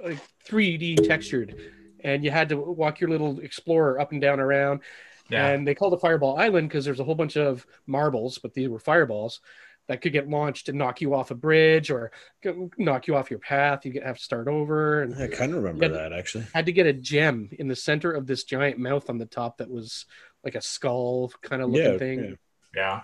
[0.04, 1.56] like 3D textured,
[2.06, 4.82] and you had to walk your little explorer up and down around.
[5.30, 5.48] Yeah.
[5.48, 8.70] And they called it Fireball Island because there's a whole bunch of marbles, but these
[8.70, 9.42] were fireballs
[9.88, 12.12] that could get launched and knock you off a bridge or
[12.78, 13.86] knock you off your path.
[13.86, 15.92] You get- have to start over and I kind of remember Yeah.
[16.10, 16.46] that actually.
[16.54, 19.58] had to get a gem in the center of this giant mouth on the top
[19.58, 20.06] that was
[20.44, 22.24] like a skull kind of looking Yeah, thing.
[22.24, 22.36] yeah.
[22.76, 23.02] Yeah.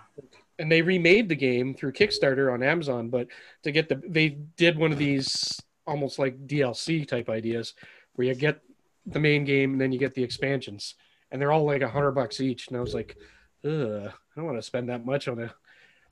[0.60, 3.28] And they remade the game through Kickstarter on Amazon, but
[3.64, 7.74] to get the they did one of these almost like DLC type ideas
[8.14, 8.60] where you get
[9.06, 10.96] the main game and then you get the expansions,
[11.32, 12.68] and they're all like a hundred bucks each.
[12.68, 13.18] And I was like,
[13.66, 15.54] Ugh, I don't want to spend that much on a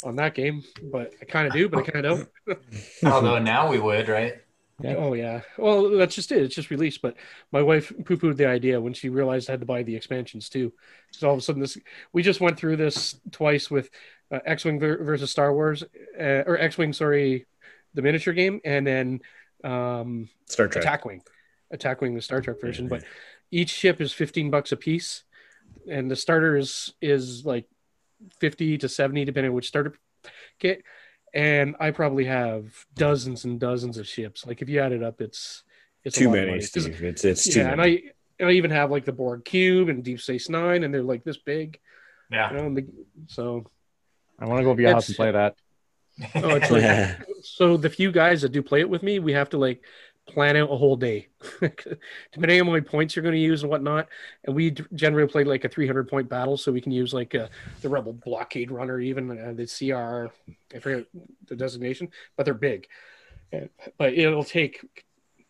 [0.04, 2.60] on that game, but I kind of do, but I kind of don't.
[3.04, 4.36] Although now we would, right?
[4.82, 4.96] Yeah.
[4.98, 5.42] Oh yeah.
[5.58, 6.44] Well, that's just it.
[6.44, 7.02] It's just released.
[7.02, 7.16] But
[7.52, 10.72] my wife poo-pooed the idea when she realized I had to buy the expansions too.
[11.12, 11.78] So all of a sudden, this
[12.14, 13.90] we just went through this twice with
[14.32, 15.84] uh, X-wing versus Star Wars,
[16.18, 17.46] uh, or X-wing, sorry,
[17.94, 19.20] the miniature game, and then
[19.64, 20.84] um, Star Trek.
[20.84, 21.22] Attack Wing,
[21.72, 22.88] Attack Wing, the Star Trek version.
[22.88, 23.04] But
[23.52, 25.24] each ship is fifteen bucks a piece,
[25.90, 27.66] and the starter is is like
[28.40, 29.96] fifty to seventy, depending on which starter
[30.60, 30.84] kit.
[31.34, 34.46] And I probably have dozens and dozens of ships.
[34.48, 35.64] Like if you add it up, it's
[36.04, 36.60] it's Too many, money.
[36.60, 37.04] 'Cause- Steve.
[37.04, 38.12] It's it's too Yeah, and many.
[38.42, 41.24] I I even have like the Borg cube and Deep Space Nine, and they're like
[41.24, 41.80] this big.
[42.32, 42.52] Yeah.
[42.52, 42.88] You know, and the,
[43.28, 43.66] so
[44.40, 45.56] I want to go over your house and play that.
[46.36, 49.50] oh, it's like so the few guys that do play it with me, we have
[49.52, 49.84] to like
[50.30, 51.28] plan out a whole day,
[51.62, 54.08] depending on how many points you're going to use and whatnot.
[54.46, 57.48] And we generally play like a 300 point battle, so we can use like uh
[57.82, 60.32] the Rebel Blockade Runner, even uh, the CR,
[60.76, 61.06] I forget
[61.48, 62.88] the designation, but they're big.
[63.54, 63.68] Uh,
[63.98, 64.82] But it'll take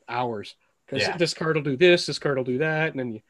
[0.08, 0.56] hours
[0.86, 1.18] because Yeah.
[1.18, 3.22] this card will do this, this card will do that, and then you.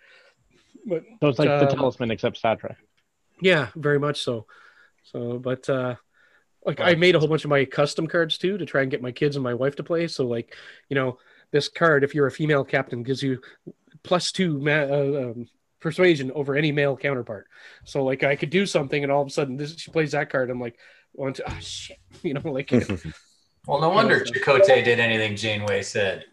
[0.86, 2.78] But So it's like the Um, talisman except Star Trek.
[3.42, 4.46] yeah, very much so.
[5.04, 5.96] So, but uh
[6.66, 9.02] like I made a whole bunch of my custom cards too to try and get
[9.02, 10.08] my kids and my wife to play.
[10.08, 10.56] So, like,
[10.90, 11.20] you know,
[11.52, 13.42] this card, if you're a female captain, gives you
[14.04, 15.48] plus two ma- uh, um,
[15.80, 17.48] persuasion over any male counterpart.
[17.86, 20.30] So, like, I could do something, and all of a sudden, this she plays that
[20.30, 20.50] card.
[20.50, 20.78] I'm like,
[21.14, 22.72] one, two, oh shit, you know, like,
[23.68, 26.26] Well, no wonder Chakotay did anything Janeway said.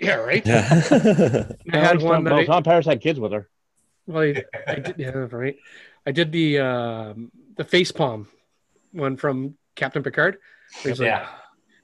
[0.00, 0.44] yeah, right.
[0.44, 0.82] Yeah.
[1.72, 3.48] I had one that well, I, Tom Paris had kids with her.
[4.06, 5.56] Well, I, I did, yeah, right.
[6.04, 8.28] I did the um, the face palm
[8.92, 10.38] one from Captain Picard.
[10.82, 11.28] where he's like- Yeah.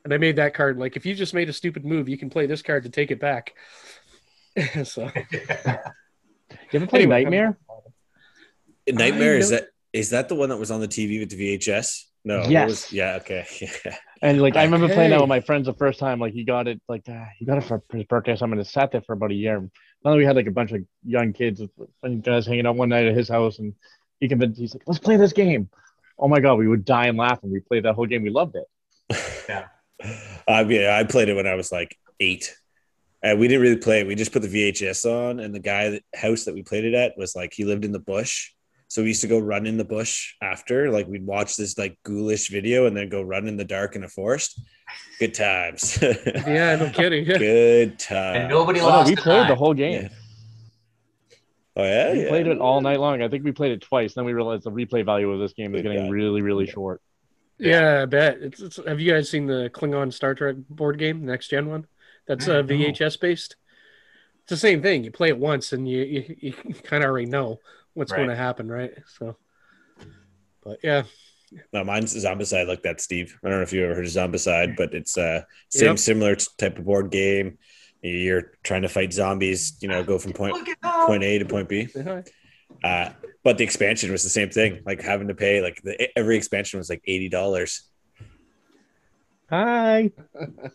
[0.04, 2.30] And I made that card like if you just made a stupid move, you can
[2.30, 3.54] play this card to take it back.
[4.84, 5.10] so
[6.72, 7.58] You ever play Anyway, Nightmare?
[8.88, 12.04] Nightmare is that is that the one that was on the TV with the VHS?
[12.24, 12.40] No.
[12.40, 12.68] what Yes.
[12.68, 13.16] was- yeah.
[13.16, 13.46] Okay.
[13.84, 13.96] Yeah.
[14.22, 16.18] And like I remember playing that with my friends the first time.
[16.18, 18.58] Like he got it, like uh, he got it for his birthday or something.
[18.58, 19.68] It sat there for about a year.
[20.02, 21.60] Now we had like a bunch of young kids
[22.02, 23.74] and guys hanging out one night at his house, and
[24.20, 24.58] he convinced.
[24.58, 25.68] He's like, "Let's play this game."
[26.18, 28.22] Oh my god, we would die and laugh, and we played that whole game.
[28.22, 29.66] We loved it.
[30.48, 32.54] I mean, I played it when I was like eight.
[33.22, 34.06] Uh, we didn't really play it.
[34.06, 36.94] We just put the VHS on, and the guy that house that we played it
[36.94, 38.50] at was like he lived in the bush,
[38.88, 40.90] so we used to go run in the bush after.
[40.90, 44.04] Like we'd watch this like ghoulish video and then go run in the dark in
[44.04, 44.60] a forest.
[45.18, 45.98] Good times.
[46.02, 47.24] yeah, no kidding.
[47.38, 48.38] Good times.
[48.40, 50.02] And nobody Oh, no, lost we a played the whole game.
[50.02, 50.08] Yeah.
[51.76, 52.28] Oh yeah, We yeah.
[52.28, 53.22] played it all night long.
[53.22, 54.14] I think we played it twice.
[54.14, 56.12] Then we realized the replay value of this game is Good getting God.
[56.12, 57.00] really, really short.
[57.58, 58.38] Yeah, I bet.
[58.40, 61.86] It's, it's, have you guys seen the Klingon Star Trek board game, next gen one?
[62.26, 63.56] That's uh, VHS based.
[64.42, 65.04] It's the same thing.
[65.04, 66.52] You play it once, and you you, you
[66.84, 67.60] kind of already know
[67.94, 68.18] what's Right.
[68.18, 68.92] going to happen, right?
[69.18, 69.36] So,
[70.64, 71.04] but yeah,
[71.72, 73.38] No, mine's Zombicide like that, Steve.
[73.44, 75.98] I don't know if you ever heard of Zombicide, but it's uh same Yep.
[75.98, 77.58] similar type of board game.
[78.02, 81.06] You're trying to fight zombies, you know, go from point Look at that.
[81.06, 81.88] point A to point B.
[82.82, 83.10] Uh,
[83.42, 86.78] but the expansion was the same thing, like having to pay like the, every expansion
[86.78, 87.82] was like eighty dollars.
[89.50, 90.10] Hi.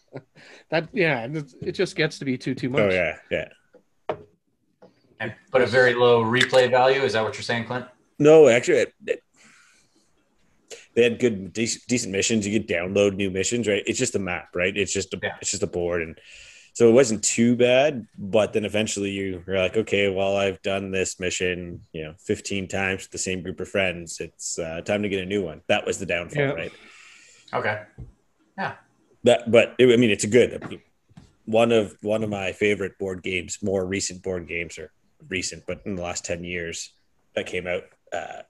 [0.69, 2.81] that yeah, it, it just gets to be too too much.
[2.81, 3.47] Oh yeah, yeah.
[5.19, 7.01] And- But a very low replay value.
[7.01, 7.85] Is that what you're saying, Clint?
[8.19, 9.23] No, actually, it- it-
[10.95, 12.45] they had good, decent, decent missions.
[12.47, 13.83] You could download new missions, right?
[13.85, 14.75] It's just a map, right?
[14.75, 15.35] It's just a, Yeah.
[15.41, 16.19] it's just a board, and
[16.73, 18.05] so it wasn't too bad.
[18.17, 22.67] But then eventually, you were like, okay, well, I've done this mission, you know, fifteen
[22.67, 24.19] times with the same group of friends.
[24.19, 25.61] It's uh, time to get a new one.
[25.67, 26.51] That was the downfall, Yeah.
[26.51, 26.71] right?
[27.53, 27.81] Okay.
[28.57, 28.75] Yeah.
[29.23, 30.81] That, but it, I mean, it's a good I mean,
[31.45, 33.59] one of one of my favorite board games.
[33.61, 34.91] More recent board games, or
[35.27, 36.91] recent, but in the last ten years
[37.35, 37.83] that came out.
[38.13, 38.41] Uh,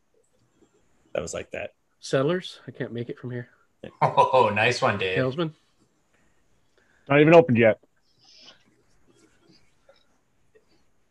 [1.14, 1.74] that was like that.
[2.00, 2.60] Settlers.
[2.68, 3.50] I can't make it from here.
[4.02, 5.16] Oh, nice one, Dave.
[5.16, 5.54] Talisman.
[7.08, 7.80] Not even opened yet.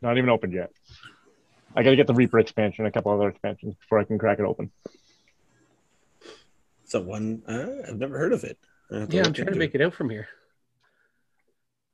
[0.01, 0.71] Not even opened yet.
[1.75, 4.39] I got to get the Reaper expansion, a couple other expansions before I can crack
[4.39, 4.71] it open.
[6.85, 8.59] So one, uh, I've never heard of it.
[8.91, 10.29] Yeah, I'm trying to into make it out from here.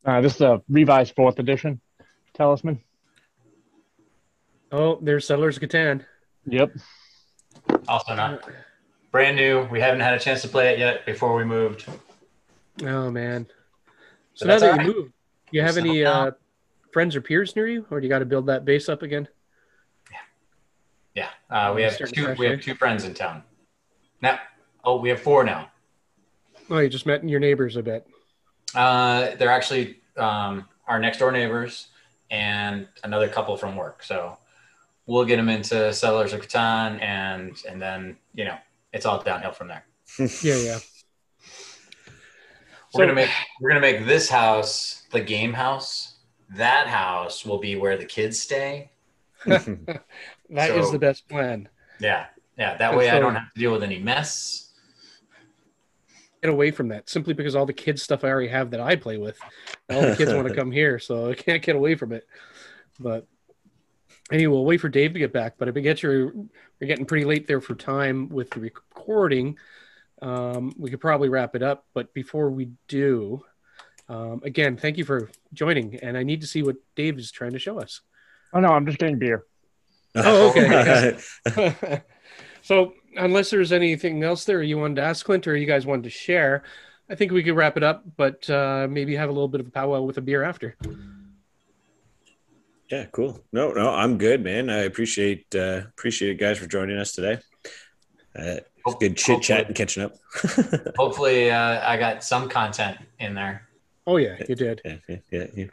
[0.05, 1.81] Uh, this is a revised fourth edition
[2.35, 2.81] talisman.
[4.71, 6.05] Oh, there's Settlers of Catan.
[6.47, 6.77] Yep.
[7.89, 8.49] Also not
[9.11, 9.65] brand new.
[9.71, 11.87] We haven't had a chance to play it yet before we moved.
[12.83, 13.47] Oh man.
[14.35, 14.97] So, So now that all you right.
[14.97, 15.13] moved,
[15.51, 16.31] you have Settle any uh,
[16.95, 19.29] friends or peers near you, or do you got to build that base up again?
[21.15, 22.07] Yeah, uh, we have two.
[22.07, 22.51] fresh, We eh?
[22.53, 23.43] have two friends in town.
[24.21, 24.39] Now,
[24.83, 25.71] oh, we have four now.
[26.71, 28.07] Oh, you just met your neighbors, I bet.
[28.75, 31.89] Uh, they're actually um, our next door neighbors
[32.31, 34.03] and another couple from work.
[34.03, 34.39] So
[35.07, 38.57] we'll get them into Settlers of Catan, and and then you know
[38.93, 39.85] it's all downhill from there.
[40.43, 40.79] Yeah, yeah.
[42.93, 43.31] We're gonna make
[43.61, 46.14] we're gonna make this house the game house.
[46.57, 48.91] That house will be where the kids stay.
[49.47, 51.69] That is So- the best plan.
[52.01, 52.27] Yeah,
[52.59, 52.77] yeah.
[52.77, 54.73] That And way I don't have to deal with any mess.
[56.43, 58.97] Get away from that simply because all the kids stuff I already have that I
[58.97, 59.39] play with.
[59.91, 62.25] All the kids want to come here, so I can't get away from it.
[63.01, 63.27] But
[64.31, 65.55] anyway, we'll wait for Dave to get back.
[65.57, 66.33] But I bet you're
[66.81, 69.57] we're getting pretty late there for time with the recording.
[70.21, 73.43] Um, we could probably wrap it up, but before we do,
[74.09, 75.97] um, again, thank you for joining.
[75.97, 78.01] And I need to see what Dave is trying to show us.
[78.53, 79.45] Oh no, I'm just getting beer.
[80.17, 81.19] Oh, okay.
[82.63, 86.05] so, unless there's anything else there you wanted to ask Clint or you guys wanted
[86.05, 86.63] to share,
[87.11, 89.67] I think we could wrap it up, but uh, maybe have a little bit of
[89.67, 90.77] a powwow with a beer after.
[92.93, 93.41] yeah, cool.
[93.53, 94.71] No, no, I'm good, man.
[94.71, 97.41] I appreciate uh, appreciate it, guys, for joining us today.
[98.39, 98.61] Uh,
[99.01, 100.15] good chit chat and catching up.
[100.97, 103.64] Hopefully, uh, I got some content in there.
[104.07, 104.81] Oh, yeah, you did.
[104.85, 105.67] yeah, yeah, yeah, yeah.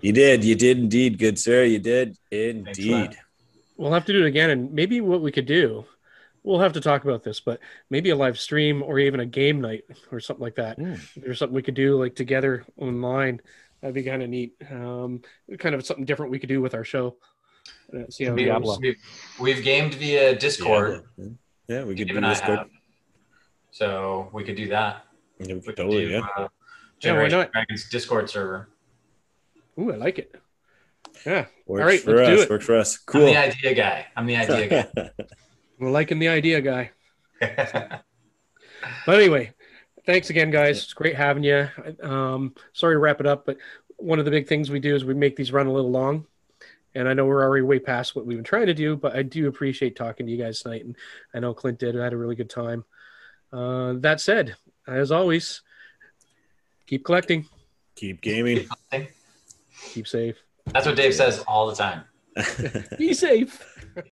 [0.00, 1.64] You did, you did indeed, good sir.
[1.64, 3.16] You did indeed.
[3.76, 4.50] We'll have to do it again.
[4.50, 5.84] And maybe what we could do,
[6.42, 9.60] we'll have to talk about this, but maybe a live stream or even a game
[9.60, 10.78] night or something like that.
[10.78, 10.98] Mm.
[11.16, 13.40] There's something we could do like together online.
[13.80, 14.54] That'd be kind of neat.
[14.70, 15.22] Um,
[15.58, 17.16] kind of something different we could do with our show.
[17.94, 18.50] Uh, see how we,
[18.80, 18.96] we've,
[19.40, 21.02] we've gamed via Discord.
[21.16, 21.26] Yeah,
[21.68, 22.70] yeah, we could Dave do Discord.
[23.72, 25.04] So we could do that.
[25.38, 26.26] Yeah, We could totally, do, yeah.
[26.36, 26.48] uh, Yeah, why
[27.02, 27.52] Generation not?
[27.52, 28.68] Dragons Discord server.
[29.78, 30.34] Ooh, I like it.
[31.26, 32.50] Yeah, Works right, for let's do it.
[32.50, 32.96] Works for us.
[32.98, 33.22] Cool.
[33.22, 34.06] I'm the idea guy.
[34.16, 35.10] I'm the idea guy.
[35.78, 36.90] we're liking the idea, guy.
[37.40, 38.00] guy.
[39.06, 39.52] But anyway,
[40.06, 40.82] thanks again, guys.
[40.82, 41.68] It's great having you.
[42.02, 43.58] Um, sorry to wrap it up, but
[43.96, 46.26] one of the big things we do is we make these run a little long.
[46.94, 49.22] And I know we're already way past what we've been trying to do, but I
[49.22, 50.84] do appreciate talking to you guys tonight.
[50.84, 50.96] And
[51.32, 51.98] I know Clint did.
[51.98, 52.84] I had a really good time.
[53.52, 55.62] Uh, that said, as always,
[56.92, 57.46] keep collecting,
[57.96, 58.68] Keep gaming.
[59.94, 60.36] keep safe,
[60.66, 62.04] That's what Dave says all the time.
[62.98, 63.64] be safe.